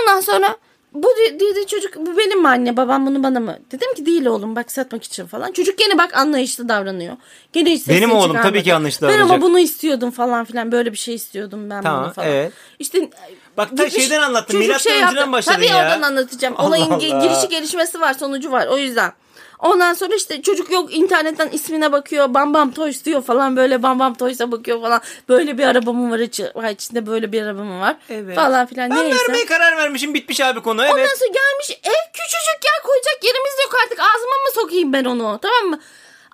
Ondan 0.00 0.20
sonra 0.20 0.56
bu 0.92 1.08
de- 1.08 1.40
dedi 1.40 1.66
çocuk 1.66 1.96
bu 1.96 2.18
benim 2.18 2.40
mi 2.40 2.48
anne 2.48 2.76
babam 2.76 3.06
bunu 3.06 3.22
bana 3.22 3.40
mı? 3.40 3.58
Dedim 3.72 3.94
ki 3.94 4.06
değil 4.06 4.26
oğlum 4.26 4.56
bak 4.56 4.72
satmak 4.72 5.04
için 5.04 5.26
falan. 5.26 5.52
Çocuk 5.52 5.78
gene 5.78 5.98
bak 5.98 6.16
anlayışlı 6.16 6.68
davranıyor. 6.68 7.16
Gene 7.52 7.70
hiç 7.70 7.88
Benim 7.88 8.10
oğlum 8.12 8.22
çıkarmadı. 8.22 8.48
tabii 8.48 8.62
ki 8.62 8.74
anlayışlı 8.74 9.08
Ben 9.08 9.12
ama 9.12 9.18
davranacak. 9.24 9.42
bunu 9.42 9.58
istiyordum 9.58 10.10
falan 10.10 10.44
filan 10.44 10.72
böyle 10.72 10.92
bir 10.92 10.98
şey 10.98 11.14
istiyordum 11.14 11.70
ben 11.70 11.82
Tamam, 11.82 12.04
bunu 12.04 12.12
falan. 12.12 12.28
evet. 12.28 12.52
İşte 12.78 13.10
Bak 13.56 13.76
ta 13.76 13.90
şeyden 13.90 14.20
anlattın, 14.22 14.58
milattan 14.58 14.92
önceden 14.92 15.00
yaptı. 15.16 15.32
başladın 15.32 15.56
Tabii 15.56 15.66
ya. 15.66 15.78
oradan 15.78 16.02
anlatacağım. 16.02 16.54
Allah 16.58 16.68
Olayın 16.68 16.86
ge- 16.86 17.14
Allah. 17.14 17.24
girişi 17.26 17.48
gelişmesi 17.48 18.00
var 18.00 18.14
sonucu 18.14 18.52
var 18.52 18.66
o 18.66 18.78
yüzden. 18.78 19.12
Ondan 19.58 19.94
sonra 19.94 20.14
işte 20.14 20.42
çocuk 20.42 20.70
yok 20.70 20.94
internetten 20.96 21.48
ismine 21.48 21.92
bakıyor. 21.92 22.34
Bam 22.34 22.54
Bam 22.54 22.72
Toys 22.72 23.04
diyor 23.04 23.22
falan 23.22 23.56
böyle 23.56 23.82
Bam 23.82 23.98
Bam 23.98 24.14
Toys'a 24.14 24.52
bakıyor 24.52 24.80
falan. 24.80 25.00
Böyle 25.28 25.58
bir 25.58 25.64
arabamın 25.66 26.10
var, 26.10 26.18
içi, 26.18 26.50
var 26.54 26.70
içinde 26.70 27.06
böyle 27.06 27.32
bir 27.32 27.42
arabamın 27.42 27.80
var. 27.80 27.96
Falan 28.34 28.66
filan 28.66 28.90
Ben 28.90 29.04
neyse. 29.04 29.18
vermeye 29.20 29.46
karar 29.46 29.76
vermişim. 29.76 30.14
Bitmiş 30.14 30.40
abi 30.40 30.60
konu. 30.62 30.82
Evet. 30.82 30.92
Ondan 30.94 31.14
sonra 31.18 31.32
gelmiş 31.32 31.70
ev 31.84 32.12
küçücük 32.12 32.64
ya 32.64 32.82
koyacak 32.84 33.24
yerimiz 33.24 33.52
yok 33.64 33.74
artık 33.84 34.00
ağzıma 34.00 34.36
mı 34.44 34.50
sokayım 34.54 34.92
ben 34.92 35.04
onu 35.04 35.38
tamam 35.42 35.70
mı? 35.70 35.80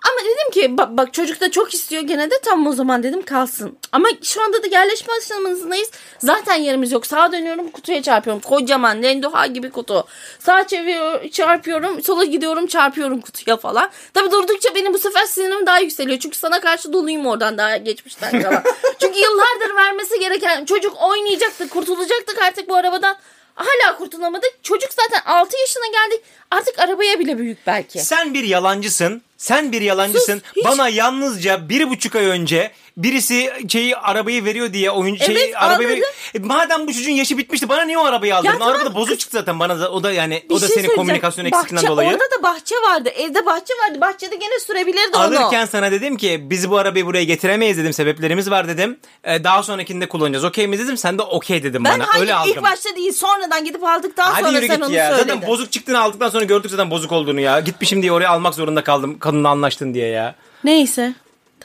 Ama 0.03 0.19
dedim 0.19 0.51
ki 0.51 0.77
bak, 0.77 0.89
bak 0.89 1.13
çocuk 1.13 1.41
da 1.41 1.51
çok 1.51 1.73
istiyor 1.73 2.01
gene 2.01 2.31
de 2.31 2.35
tam 2.45 2.67
o 2.67 2.73
zaman 2.73 3.03
dedim 3.03 3.21
kalsın. 3.21 3.77
Ama 3.91 4.07
şu 4.23 4.41
anda 4.43 4.63
da 4.63 4.67
yerleşme 4.67 5.13
aşamasındayız. 5.13 5.91
Zaten 6.19 6.55
yerimiz 6.55 6.91
yok. 6.91 7.05
Sağa 7.05 7.31
dönüyorum 7.31 7.69
kutuya 7.69 8.01
çarpıyorum. 8.01 8.41
Kocaman 8.41 9.03
lendoha 9.03 9.47
gibi 9.47 9.69
kutu. 9.69 10.07
Sağa 10.39 10.67
çeviriyor, 10.67 11.29
çarpıyorum. 11.29 12.03
Sola 12.03 12.23
gidiyorum 12.23 12.67
çarpıyorum 12.67 13.21
kutuya 13.21 13.57
falan. 13.57 13.89
Tabii 14.13 14.31
durdukça 14.31 14.75
benim 14.75 14.93
bu 14.93 14.99
sefer 14.99 15.25
sinirim 15.25 15.65
daha 15.65 15.79
yükseliyor. 15.79 16.19
Çünkü 16.19 16.37
sana 16.37 16.59
karşı 16.59 16.93
doluyum 16.93 17.25
oradan 17.25 17.57
daha 17.57 17.77
geçmişten 17.77 18.41
kalan. 18.41 18.63
Çünkü 18.99 19.19
yıllardır 19.19 19.75
vermesi 19.75 20.19
gereken 20.19 20.65
çocuk 20.65 21.01
oynayacaktı 21.01 21.69
kurtulacaktık 21.69 22.41
artık 22.41 22.69
bu 22.69 22.75
arabadan. 22.75 23.17
Hala 23.55 23.97
kurtulamadık. 23.97 24.53
Çocuk 24.63 24.89
zaten 24.93 25.21
6 25.31 25.57
yaşına 25.57 25.85
geldik. 25.87 26.21
Artık 26.51 26.79
arabaya 26.79 27.19
bile 27.19 27.37
büyük 27.37 27.67
belki. 27.67 27.99
Sen 27.99 28.33
bir 28.33 28.43
yalancısın. 28.43 29.21
Sen 29.37 29.71
bir 29.71 29.81
yalancısın. 29.81 30.39
Sus, 30.39 30.51
hiç- 30.55 30.65
Bana 30.65 30.89
yalnızca 30.89 31.69
bir 31.69 31.89
buçuk 31.89 32.15
ay 32.15 32.25
önce 32.25 32.71
birisi 32.97 33.51
şeyi 33.69 33.97
arabayı 33.97 34.45
veriyor 34.45 34.73
diye 34.73 34.91
oyun 34.91 35.15
şey 35.15 35.35
Evet, 35.35 35.55
arabayı 35.55 35.87
anladım. 35.89 36.03
E, 36.35 36.39
madem 36.39 36.87
bu 36.87 36.93
çocuğun 36.93 37.11
yaşı 37.11 37.37
bitmişti 37.37 37.69
bana 37.69 37.81
niye 37.81 37.97
o 37.97 38.03
arabayı 38.03 38.35
aldırdın? 38.35 38.53
Ya 38.53 38.59
tamam, 38.59 38.75
Arabada 38.75 38.95
bozuk 38.95 39.19
çıktı 39.19 39.37
zaten 39.37 39.59
bana 39.59 39.79
da, 39.79 39.91
o 39.91 40.03
da 40.03 40.11
yani 40.11 40.43
Bir 40.49 40.55
o 40.55 40.61
da 40.61 40.67
şey 40.67 40.75
senin 40.75 40.95
komünikasyon 40.95 41.45
eksikliğinden 41.45 41.91
dolayı. 41.91 42.09
Orada 42.09 42.23
da 42.23 42.43
bahçe 42.43 42.75
vardı. 42.75 43.09
Evde 43.09 43.45
bahçe 43.45 43.73
vardı. 43.73 44.01
Bahçede 44.01 44.35
gene 44.35 44.59
sürebilirdi 44.59 45.17
onu. 45.17 45.23
Alırken 45.23 45.65
sana 45.65 45.91
dedim 45.91 46.17
ki 46.17 46.39
biz 46.49 46.69
bu 46.69 46.77
arabayı 46.77 47.05
buraya 47.05 47.23
getiremeyiz 47.23 47.77
dedim. 47.77 47.93
Sebeplerimiz 47.93 48.51
var 48.51 48.67
dedim. 48.67 48.99
E, 49.23 49.43
daha 49.43 49.63
sonrakinde 49.63 50.09
kullanacağız. 50.09 50.45
Okey 50.45 50.67
mi 50.67 50.79
dedim. 50.79 50.97
Sen 50.97 51.17
de 51.17 51.21
okey 51.21 51.63
dedim 51.63 51.83
ben 51.83 51.99
bana. 51.99 52.07
hayır 52.07 52.21
Öyle 52.21 52.35
aldım. 52.35 52.51
ilk 52.51 52.63
başta 52.63 52.95
değil 52.95 53.11
sonradan 53.13 53.65
gidip 53.65 53.83
aldıktan 53.83 54.31
Hadi 54.31 54.43
sonra 54.43 54.61
sen 54.67 54.81
onu 54.81 54.93
ya. 54.93 55.07
söyledin. 55.09 55.33
Zaten 55.33 55.47
bozuk 55.49 55.71
çıktığını 55.71 56.01
aldıktan 56.01 56.29
sonra 56.29 56.43
gördük 56.43 56.71
zaten 56.71 56.91
bozuk 56.91 57.11
olduğunu 57.11 57.39
ya. 57.39 57.59
Gitmişim 57.59 58.01
diye 58.01 58.11
oraya 58.11 58.27
almak 58.29 58.53
zorunda 58.53 58.83
kaldım. 58.83 59.19
Kadınla 59.19 59.49
anlaştın 59.49 59.93
diye 59.93 60.07
ya. 60.07 60.35
Neyse. 60.63 61.13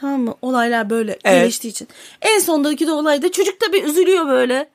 Tamam 0.01 0.21
mı? 0.21 0.35
Olaylar 0.41 0.89
böyle 0.89 1.19
Evet. 1.25 1.41
geliştiği 1.43 1.71
için. 1.71 1.87
En 2.21 2.39
sondaki 2.39 2.87
de 2.87 2.91
olayda 2.91 3.31
çocuk 3.31 3.59
tabii 3.59 3.79
üzülüyor 3.79 4.27
böyle. 4.27 4.69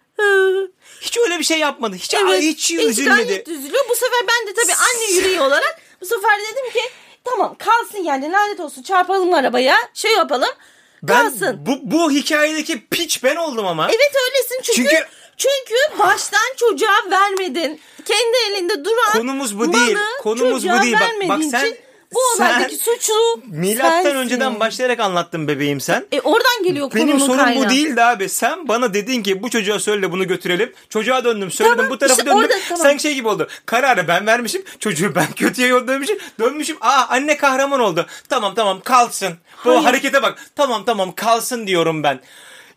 Hiç 1.00 1.18
öyle 1.18 1.38
bir 1.38 1.44
şey 1.44 1.58
yapmadı. 1.58 1.96
Hiç, 1.96 2.14
Evet. 2.14 2.42
hiç, 2.42 2.70
hiç 2.70 2.80
üzülmedi. 2.84 3.24
gayet 3.26 3.48
üzülüyor. 3.48 3.84
Bu 3.90 3.94
sefer 3.94 4.18
ben 4.28 4.48
de 4.48 4.54
tabii 4.62 4.72
anne 4.74 5.12
yüreği 5.16 5.40
olarak 5.40 5.80
bu 6.00 6.06
sefer 6.06 6.38
dedim 6.40 6.72
ki 6.72 6.80
tamam 7.24 7.56
kalsın 7.58 8.04
yani 8.04 8.32
lanet 8.32 8.60
olsun 8.60 8.82
çarpalım 8.82 9.34
arabaya 9.34 9.76
şey 9.94 10.12
yapalım 10.12 10.48
Ben 11.02 11.22
kalsın. 11.30 11.58
bu, 11.66 11.78
bu 11.82 12.10
hikayedeki 12.10 12.86
piç 12.86 13.22
ben 13.24 13.36
oldum 13.36 13.66
ama. 13.66 13.86
Evet 13.88 14.12
öylesin 14.24 14.60
çünkü 14.62 14.90
Çünkü- 14.90 15.06
çünkü 15.36 15.98
baştan 15.98 16.54
çocuğa 16.56 17.10
vermedin. 17.10 17.80
Kendi 18.04 18.36
elinde 18.56 18.84
duran 18.84 19.12
Konumuz 19.12 19.58
bu 19.58 19.64
malı 19.66 19.72
değil. 19.86 19.96
Konumuz 20.22 20.64
bu 20.68 20.82
değil. 20.82 20.94
Bak- 21.00 21.28
bak 21.28 21.40
sen- 21.50 21.66
için 21.66 21.78
bu 22.14 22.18
sen 22.36 22.44
olaydaki 22.50 22.76
suçlu 22.76 23.14
Milattan 23.46 24.02
sensin. 24.02 24.18
önceden 24.18 24.60
başlayarak 24.60 25.00
anlattın 25.00 25.48
bebeğim 25.48 25.80
sen. 25.80 26.06
E 26.12 26.20
oradan 26.20 26.62
geliyor 26.64 26.90
Benim 26.94 27.06
konunun 27.10 27.26
sorun 27.26 27.44
kaynağı. 27.44 27.64
bu 27.64 27.70
değildi 27.70 28.02
abi. 28.02 28.28
Sen 28.28 28.68
bana 28.68 28.94
dedin 28.94 29.22
ki 29.22 29.42
bu 29.42 29.50
çocuğa 29.50 29.78
söyle 29.78 30.12
bunu 30.12 30.28
götürelim. 30.28 30.72
Çocuğa 30.88 31.24
döndüm 31.24 31.50
söyledim 31.50 31.76
Tamam, 31.76 31.90
bu 31.92 31.98
tarafa 31.98 32.14
işte 32.14 32.26
döndüm. 32.26 32.38
orada, 32.44 32.54
tamam. 32.68 32.82
Sen 32.86 32.96
şey 32.96 33.14
gibi 33.14 33.28
oldu. 33.28 33.48
Kararı 33.66 34.08
ben 34.08 34.26
vermişim. 34.26 34.64
Çocuğu 34.78 35.14
ben 35.14 35.32
kötüye 35.36 35.68
yollamışım. 35.68 36.18
Dönmüşüm. 36.40 36.76
Aa 36.80 37.06
anne 37.08 37.36
kahraman 37.36 37.80
oldu. 37.80 38.06
Tamam 38.28 38.54
tamam 38.54 38.80
kalsın. 38.80 39.34
Bu 39.64 39.70
Hayır. 39.70 39.82
harekete 39.82 40.22
bak. 40.22 40.38
Tamam 40.56 40.84
tamam 40.84 41.14
kalsın 41.14 41.66
diyorum 41.66 42.02
ben. 42.02 42.20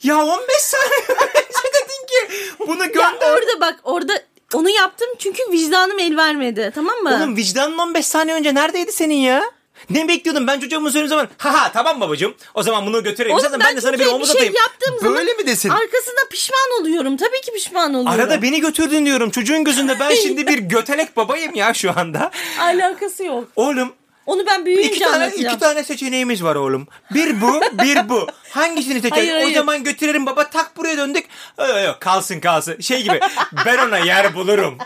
Ya 0.04 0.18
15 0.26 0.56
saniye 0.58 0.90
önce 1.10 1.68
dedin 1.74 2.08
ki 2.08 2.42
bunu 2.68 2.80
Ya 2.82 2.86
gönder. 2.86 3.32
orada 3.34 3.62
bak 3.62 3.80
orada 3.84 4.14
onu 4.54 4.70
yaptım 4.70 5.08
çünkü 5.20 5.52
vicdanım 5.52 6.00
el 6.00 6.18
vermedi 6.18 6.72
tamam 6.76 6.96
mı? 6.96 7.18
Oğlum 7.18 7.36
vicdanın 7.36 7.78
15 7.78 8.06
saniye 8.06 8.36
önce 8.36 8.56
neredeydi 8.56 8.92
senin 8.92 9.16
ya? 9.16 9.44
Ne 9.90 10.08
bekliyordun? 10.08 10.48
Ben 10.48 10.60
çocuğumun 10.60 10.90
söylediğim 10.90 11.10
zaman 11.10 11.30
ha 11.38 11.62
ha 11.62 11.72
tamam 11.74 12.02
babacığım. 12.02 12.36
O 12.54 12.64
zaman 12.64 12.86
bunu 12.86 13.04
götüreyim. 13.04 13.36
Oğlum 13.38 13.44
Zaten 13.44 13.60
ben, 13.60 13.76
de 13.76 13.82
sana 13.82 14.00
bir 14.00 14.06
omuz 14.06 14.32
şey 14.32 14.36
atayım. 14.36 14.56
zaman 15.02 15.16
Böyle 15.16 15.34
mi 15.34 15.48
desin? 15.48 15.70
Arkasında 15.70 16.22
pişman 16.32 16.82
oluyorum. 16.82 17.18
Tabii 17.18 17.42
ki 17.42 17.52
pişman 17.52 17.94
oluyorum. 17.94 18.20
Arada 18.20 18.42
beni 18.42 18.62
götürdün 18.62 19.06
diyorum. 19.06 19.30
Çocuğun 19.30 19.64
gözünde 19.64 20.00
ben 20.00 20.16
şimdi 20.24 20.48
bir 20.48 20.58
götelek 20.58 21.18
babayım 21.18 21.56
ya 21.56 21.74
şu 21.74 22.00
anda. 22.00 22.32
Alakası 22.60 23.24
yok. 23.26 23.48
Oğlum 23.56 23.94
Onu 24.28 24.46
ben 24.46 24.66
büyüyünce 24.66 24.90
iki 24.90 25.00
tane, 25.00 25.16
anlatacağım. 25.16 25.54
iki 25.54 25.60
tane 25.60 25.84
seçeneğimiz 25.84 26.44
var 26.44 26.56
oğlum. 26.56 26.88
Bir 27.14 27.42
bu, 27.42 27.62
bir 27.84 28.10
bu. 28.10 28.28
Hangisini 28.52 29.02
seçelim? 29.02 29.12
Hayır, 29.16 29.34
O 29.34 29.36
hayır. 29.36 29.56
zaman 29.56 29.84
götürelim 29.84 30.26
baba 30.26 30.50
tak 30.50 30.78
buraya 30.78 30.98
döndük. 30.98 31.26
Yok 31.60 31.70
yok 31.86 31.98
kalsın 32.00 32.40
kalsın. 32.40 32.82
Şey 32.82 33.04
gibi 33.04 33.20
ben 33.66 33.78
ona 33.78 33.98
yer 33.98 34.36
bulurum. 34.36 34.78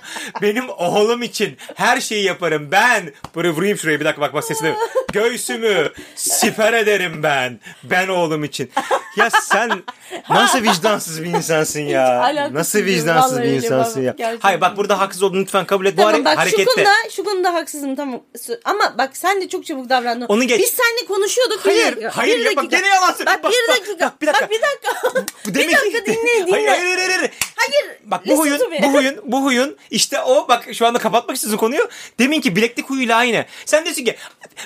Benim 0.41 0.69
oğlum 0.69 1.21
için 1.21 1.57
her 1.75 2.01
şeyi 2.01 2.23
yaparım. 2.23 2.67
Ben 2.71 3.13
buraya 3.35 3.51
vurayım 3.51 3.77
şuraya 3.77 3.99
bir 3.99 4.05
dakika 4.05 4.21
bak 4.21 4.33
bak 4.33 4.43
sesine. 4.43 4.75
Göğsümü 5.13 5.93
siper 6.15 6.73
ederim 6.73 7.23
ben. 7.23 7.59
Ben 7.83 8.07
oğlum 8.07 8.43
için. 8.43 8.71
Ya 9.17 9.29
sen 9.29 9.83
nasıl 10.29 10.63
vicdansız 10.63 11.23
bir 11.23 11.27
insansın 11.27 11.79
ya. 11.79 12.33
Nasıl 12.53 12.79
vicdansız 12.79 13.39
bir 13.41 13.47
insansın 13.47 14.01
ya. 14.01 14.13
gerçekten. 14.17 14.47
Hayır 14.47 14.61
bak 14.61 14.77
burada 14.77 14.99
haksız 14.99 15.23
olduğunu 15.23 15.41
lütfen 15.41 15.65
kabul 15.65 15.85
et. 15.85 15.93
Bu 15.97 16.01
Tamam 16.01 16.13
hare- 16.13 16.25
bak 16.25 16.33
şu 16.33 16.39
harekette. 16.39 16.65
konuda, 16.65 16.89
şu 17.11 17.23
konuda 17.23 17.53
haksızım 17.53 17.95
tamam. 17.95 18.21
Ama 18.65 18.93
bak 18.97 19.17
sen 19.17 19.41
de 19.41 19.49
çok 19.49 19.65
çabuk 19.65 19.89
davrandın. 19.89 20.25
Onu 20.25 20.43
geç. 20.43 20.59
Biz 20.59 20.69
seninle 20.69 21.05
konuşuyorduk. 21.07 21.65
Bir 21.65 21.69
Hayır, 21.71 21.91
dakika, 21.91 22.17
hayır 22.17 22.39
bir 22.39 22.45
ya 22.45 22.51
bak 22.51 22.57
dakika. 22.57 22.77
gene 22.77 22.87
yalan 22.87 23.11
söylüyorsun. 23.13 23.43
Bak, 23.43 23.43
Bak, 23.43 23.51
bir 23.51 23.73
dakika. 23.73 24.05
bak, 24.05 24.21
bir 24.21 24.27
dakika. 24.27 24.41
Bak 24.43 24.51
bir 24.51 24.61
dakika. 24.61 25.25
Bu 25.45 25.53
bir 25.55 25.71
dakika 25.77 26.03
ki- 26.03 26.05
dinle 26.05 26.47
dinle. 26.47 26.51
Hayır 26.51 26.67
hayır 26.67 26.97
hayır. 26.97 27.09
hayır. 27.09 27.31
Hayır, 27.55 27.97
Bak 28.03 28.27
bu 28.27 28.37
huyun, 28.37 28.69
me. 28.69 28.79
bu 28.83 28.93
huyun, 28.93 29.15
bu 29.23 29.43
huyun 29.43 29.77
işte 29.91 30.21
o 30.21 30.47
bak 30.47 30.67
şu 30.73 30.85
anda 30.87 30.99
kapatmak 30.99 31.35
istiyorsun 31.35 31.57
konuyu. 31.57 31.89
Demin 32.19 32.41
ki 32.41 32.55
bileklik 32.55 32.89
huyuyla 32.89 33.17
aynı. 33.17 33.45
Sen 33.65 33.85
diyorsun 33.85 34.03
ki 34.05 34.15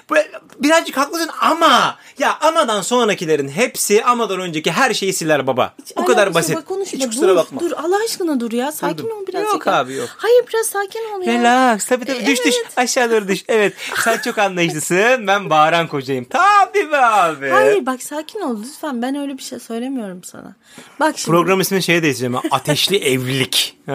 "Bu- 0.09 0.15
birazcık 0.63 0.97
haklısın 0.97 1.29
ama 1.41 1.97
ya 2.19 2.37
amadan 2.41 2.81
sonrakilerin 2.81 3.49
hepsi 3.49 4.03
amadan 4.03 4.34
önceki 4.39 4.71
her 4.71 4.93
şeyi 4.93 5.13
siler 5.13 5.47
baba. 5.47 5.73
Bu 5.79 5.83
Alakası 6.01 6.15
kadar 6.15 6.33
basit. 6.33 6.55
bak 6.55 6.65
konuşma. 6.65 6.99
Hiç 6.99 7.05
kusura 7.07 7.27
dur, 7.31 7.35
bakma. 7.35 7.59
Dur 7.61 7.71
Allah 7.71 7.97
aşkına 8.05 8.39
dur 8.39 8.51
ya. 8.51 8.71
Sakin 8.71 8.97
Durdum. 8.97 9.17
ol 9.17 9.27
birazcık. 9.27 9.53
Yok 9.53 9.65
ya. 9.67 9.77
abi, 9.79 9.93
yok. 9.93 10.09
Hayır 10.17 10.43
biraz 10.49 10.65
sakin 10.67 10.99
ol 10.99 11.21
ya. 11.21 11.33
Relax. 11.33 11.85
Tabii 11.85 12.05
tabii. 12.05 12.17
E, 12.17 12.25
düş 12.27 12.45
düş. 12.45 12.55
evet. 12.61 12.77
Aşağı 12.77 13.11
doğru 13.11 13.27
düş. 13.27 13.43
Evet. 13.47 13.73
Sen 14.03 14.17
çok 14.17 14.37
anlayışlısın. 14.37 15.27
Ben 15.27 15.49
bağıran 15.49 15.87
kocayım. 15.87 16.25
Tabii 16.29 16.91
be 16.91 16.97
abi. 16.97 17.49
Hayır 17.49 17.85
bak 17.85 18.03
sakin 18.03 18.39
ol 18.39 18.57
lütfen. 18.63 19.01
Ben 19.01 19.15
öyle 19.15 19.37
bir 19.37 19.43
şey 19.43 19.59
söylemiyorum 19.59 20.23
sana. 20.23 20.55
Bak 20.99 21.17
şimdi. 21.17 21.37
Program 21.37 21.59
ismini 21.61 21.83
şeye 21.83 22.03
değiştireceğim. 22.03 22.33
ha. 22.33 22.41
Ateşli 22.51 22.97
evlilik. 22.97 23.77
Heh. 23.85 23.93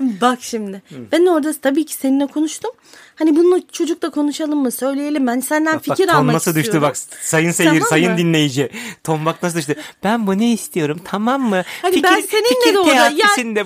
Bak 0.00 0.38
şimdi. 0.42 0.82
Ben 1.12 1.26
orada 1.26 1.52
tabii 1.62 1.84
ki 1.86 1.94
seninle 1.94 2.26
konuştum. 2.26 2.70
Hani 3.14 3.36
bunu 3.36 3.60
çocukla 3.72 4.10
konuşalım 4.10 4.58
mı? 4.58 4.70
Söyleyelim 4.70 5.22
mi? 5.24 5.30
Hani 5.30 5.42
senden 5.42 5.74
Bak, 5.74 5.84
fikir 5.84 6.06
ton 6.06 6.14
almak 6.14 6.34
nasıl 6.34 6.50
düştü 6.54 6.60
istiyorum. 6.60 6.88
bak 6.88 6.96
sayın 7.22 7.50
seyir 7.50 7.68
Tamam 7.70 7.88
sayın 7.88 8.12
mı? 8.12 8.18
dinleyici. 8.18 8.70
Ton 9.04 9.26
bak 9.26 9.42
nasıl 9.42 9.58
düştü. 9.58 9.74
Ben 10.04 10.26
bunu 10.26 10.42
istiyorum 10.42 11.00
tamam 11.04 11.42
mı? 11.42 11.62
Hani 11.82 12.02
ben 12.02 12.20
seninle 12.20 12.74
de 12.74 12.78
orada 12.80 12.94
ya 12.94 13.10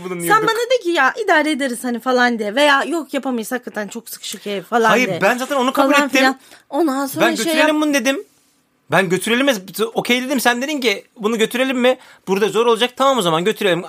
bulunuyorduk. 0.04 0.26
sen 0.28 0.42
bana 0.42 0.70
de 0.70 0.82
ki 0.82 0.88
ya 0.90 1.14
idare 1.24 1.50
ederiz 1.50 1.78
hani 1.84 2.00
falan 2.00 2.38
de 2.38 2.54
veya 2.54 2.84
yok 2.84 3.14
yapamayız 3.14 3.52
hakikaten 3.52 3.88
çok 3.88 4.08
sıkışık 4.08 4.46
ev 4.46 4.62
falan 4.62 4.88
Hayır, 4.90 5.08
de. 5.08 5.18
ben 5.22 5.38
zaten 5.38 5.56
onu 5.56 5.72
kabul 5.72 5.92
Falan 5.92 6.06
ettim. 6.06 6.18
filan. 6.18 6.38
Ondan 6.70 7.06
sonra 7.06 7.26
ben 7.26 7.34
şey 7.34 7.44
götürelim 7.44 7.74
yap- 7.74 7.82
bunu 7.84 7.94
dedim. 7.94 8.24
Ben 8.90 9.08
götürelim 9.08 9.46
mi? 9.46 9.52
Okey 9.94 10.22
dedim 10.22 10.40
sen 10.40 10.62
dedin 10.62 10.80
ki 10.80 11.04
bunu 11.16 11.38
götürelim 11.38 11.78
mi? 11.78 11.98
Burada 12.28 12.48
zor 12.48 12.66
olacak 12.66 12.90
tamam 12.96 13.18
o 13.18 13.22
zaman 13.22 13.44
götürelim. 13.44 13.84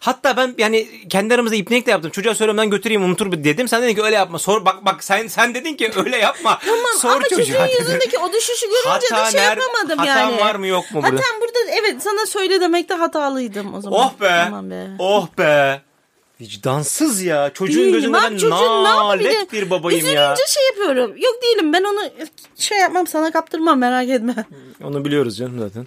Hatta 0.00 0.36
ben 0.36 0.54
yani 0.58 1.08
kendi 1.08 1.34
aramızda 1.34 1.56
ipnek 1.56 1.86
de 1.86 1.90
yaptım. 1.90 2.10
Çocuğa 2.10 2.34
söylemeden 2.34 2.70
götüreyim 2.70 3.04
unutur 3.04 3.32
dedim. 3.32 3.68
Sen 3.68 3.82
dedin 3.82 3.94
ki 3.94 4.02
öyle 4.02 4.16
yapma. 4.16 4.38
Sor 4.38 4.64
bak 4.64 4.84
bak 4.84 5.04
sen 5.04 5.26
sen 5.26 5.54
dedin 5.54 5.74
ki 5.74 5.90
öyle 5.96 6.16
yapma. 6.16 6.58
Tamam 6.64 6.98
Sor 7.00 7.10
ama 7.10 7.22
çocuğun 7.22 7.66
yüzündeki 7.80 8.18
o 8.18 8.32
düşüşü 8.32 8.66
görünce 8.66 9.06
Hata 9.10 9.26
de 9.26 9.30
şey 9.30 9.40
ner- 9.40 9.44
yapamadım 9.44 9.98
hatam 9.98 10.30
yani. 10.30 10.40
var 10.40 10.54
mı 10.54 10.66
yok 10.66 10.84
mu 10.90 11.02
burada? 11.02 11.06
Hatam 11.16 11.40
burada 11.40 11.58
evet 11.80 12.02
sana 12.02 12.26
söyle 12.26 12.60
demekte 12.60 12.94
hatalıydım 12.94 13.74
o 13.74 13.80
zaman. 13.80 13.98
Oh 13.98 14.20
be. 14.20 14.42
Tamam 14.44 14.70
be. 14.70 14.86
Oh 14.98 15.26
be. 15.38 15.82
Vicdansız 16.42 17.22
ya. 17.22 17.50
Çocuğun 17.54 17.80
Değilim 17.80 17.92
gözünde 17.92 18.18
abi, 18.18 18.38
çocuğun 18.38 18.50
ne 18.50 18.84
nalet 18.84 19.52
bir 19.52 19.70
babayım 19.70 19.98
Üzülünce 20.00 20.20
ya. 20.20 20.34
şey 20.48 20.66
yapıyorum. 20.66 21.10
Yok 21.16 21.34
değilim 21.42 21.72
ben 21.72 21.84
onu 21.84 22.10
şey 22.56 22.78
yapmam 22.78 23.06
sana 23.06 23.30
kaptırmam 23.30 23.78
merak 23.78 24.08
etme. 24.08 24.34
Onu 24.84 25.04
biliyoruz 25.04 25.36
canım 25.36 25.58
zaten. 25.58 25.86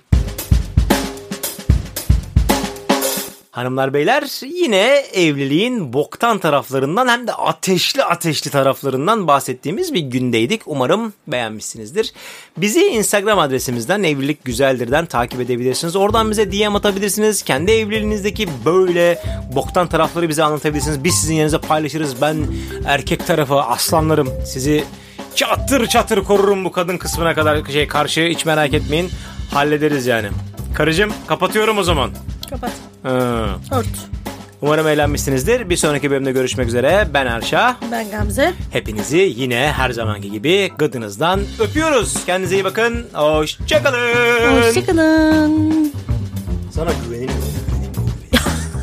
Hanımlar 3.56 3.94
beyler 3.94 4.46
yine 4.46 5.04
evliliğin 5.14 5.94
boktan 5.94 6.38
taraflarından 6.38 7.08
hem 7.08 7.28
de 7.28 7.34
ateşli 7.34 8.04
ateşli 8.04 8.52
taraflarından 8.52 9.28
bahsettiğimiz 9.28 9.94
bir 9.94 10.00
gündeydik. 10.00 10.62
Umarım 10.66 11.14
beğenmişsinizdir. 11.28 12.14
Bizi 12.58 12.88
Instagram 12.88 13.40
adresimizden 13.40 14.04
evlilik 14.04 14.46
güzeldirden 14.46 15.06
takip 15.06 15.42
edebilirsiniz. 15.42 15.96
Oradan 15.96 16.32
bize 16.32 16.52
DM 16.52 16.76
atabilirsiniz. 16.76 17.44
Kendi 17.44 17.72
evliliğinizdeki 17.72 18.50
böyle 18.66 19.22
boktan 19.56 19.88
tarafları 19.88 20.30
bize 20.30 20.44
anlatabilirsiniz. 20.44 21.04
Biz 21.04 21.16
sizin 21.16 21.36
yerinize 21.36 21.58
paylaşırız. 21.58 22.22
Ben 22.22 22.38
erkek 22.86 23.28
tarafı 23.28 23.56
aslanlarım 23.56 24.30
sizi 24.46 24.84
çatır 25.36 25.88
çatır 25.88 26.24
korurum 26.24 26.66
bu 26.66 26.72
kadın 26.72 26.98
kısmına 26.98 27.34
kadar 27.34 27.66
şey 27.66 27.88
karşı 27.88 28.22
hiç 28.22 28.46
merak 28.46 28.74
etmeyin. 28.74 29.10
Hallederiz 29.54 30.06
yani. 30.06 30.28
Karıcığım 30.74 31.14
kapatıyorum 31.28 31.78
o 31.78 31.84
zaman. 31.84 32.12
Kapat. 32.50 32.95
Ört. 33.72 33.88
Umarım 34.62 34.88
eğlenmişsinizdir. 34.88 35.70
Bir 35.70 35.78
sonraki 35.78 36.12
bölümde 36.12 36.32
görüşmek 36.32 36.68
üzere. 36.68 37.08
Ben 37.14 37.26
Erşah. 37.26 37.76
Ben 37.92 38.12
Gamze. 38.12 38.54
Hepinizi 38.72 39.34
yine 39.38 39.72
her 39.78 39.90
zamanki 39.90 40.32
gibi 40.32 40.72
gıdınızdan 40.78 41.40
öpüyoruz. 41.60 42.26
Kendinize 42.26 42.56
iyi 42.56 42.64
bakın. 42.64 43.06
Hoşçakalın. 43.14 44.62
Hoşçakalın. 44.68 45.94
Sana 46.72 46.90
güvenemiyorum. 47.06 47.46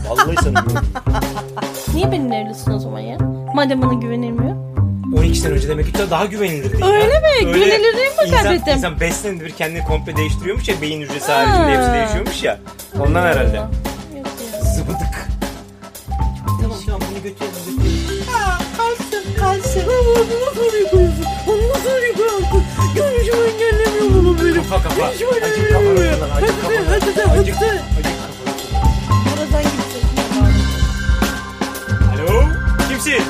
Vallahi 0.09 0.37
sana. 0.45 0.65
Niye 1.95 2.13
benimle 2.13 2.37
evlisin 2.37 2.71
o 2.73 2.79
zaman 2.79 3.01
ya? 3.01 3.19
Madem 3.55 3.83
bana 3.83 3.93
güvenilmiyor. 3.95 4.57
12 5.19 5.39
sene 5.39 5.53
önce 5.53 5.69
demek 5.69 5.87
ki 5.87 5.93
daha 6.11 6.27
güvenilirdi. 6.27 6.85
Öyle 6.85 7.21
mi? 7.21 7.53
Güvenilirliği 7.53 8.09
mi 8.09 8.27
İnsan, 8.27 8.43
kaybettim? 8.43 8.75
insan 8.75 9.01
5 9.01 9.15
senede 9.15 9.45
bir 9.45 9.51
kendini 9.51 9.85
komple 9.85 10.17
değiştiriyormuş 10.17 10.69
ya. 10.69 10.81
Beyin 10.83 11.01
hücresi 11.01 11.33
haricinde 11.33 11.77
hepsi 11.79 11.93
değişiyormuş 11.93 12.43
ya. 12.43 12.59
Ondan 13.01 13.23
herhalde. 13.23 13.61
Zıbıdık. 14.75 15.29
Tamam 16.63 16.79
tamam 16.87 17.01
bunu 17.11 17.23
götürelim 17.23 17.23
götürelim. 17.23 17.81
Kalsın 18.77 19.25
kalsın. 19.39 19.83
Onu 19.89 20.41
nasıl 20.47 20.77
yıkıyorsun? 20.79 21.25
Onu 21.49 21.69
nasıl 21.69 22.03
yıkıyorsun? 22.09 22.65
Görüşümü 22.95 23.45
engellemiyor 23.47 24.15
bunu 24.15 24.39
benim. 24.39 24.55
Kafa 24.69 24.83
kafa. 24.83 25.01
Kafanı 25.01 25.39
engellemiyor. 25.45 26.13
Acık 26.13 26.33
Hadi 26.33 26.47
kafanı. 26.47 26.87
hadi 26.89 26.95
Acık 26.95 27.17
hadi 27.17 27.51
kafanı. 27.53 27.81
Buradan 29.27 29.63
gidecek. 29.63 30.05
Alo? 32.31 32.43
Kimsin? 32.89 33.23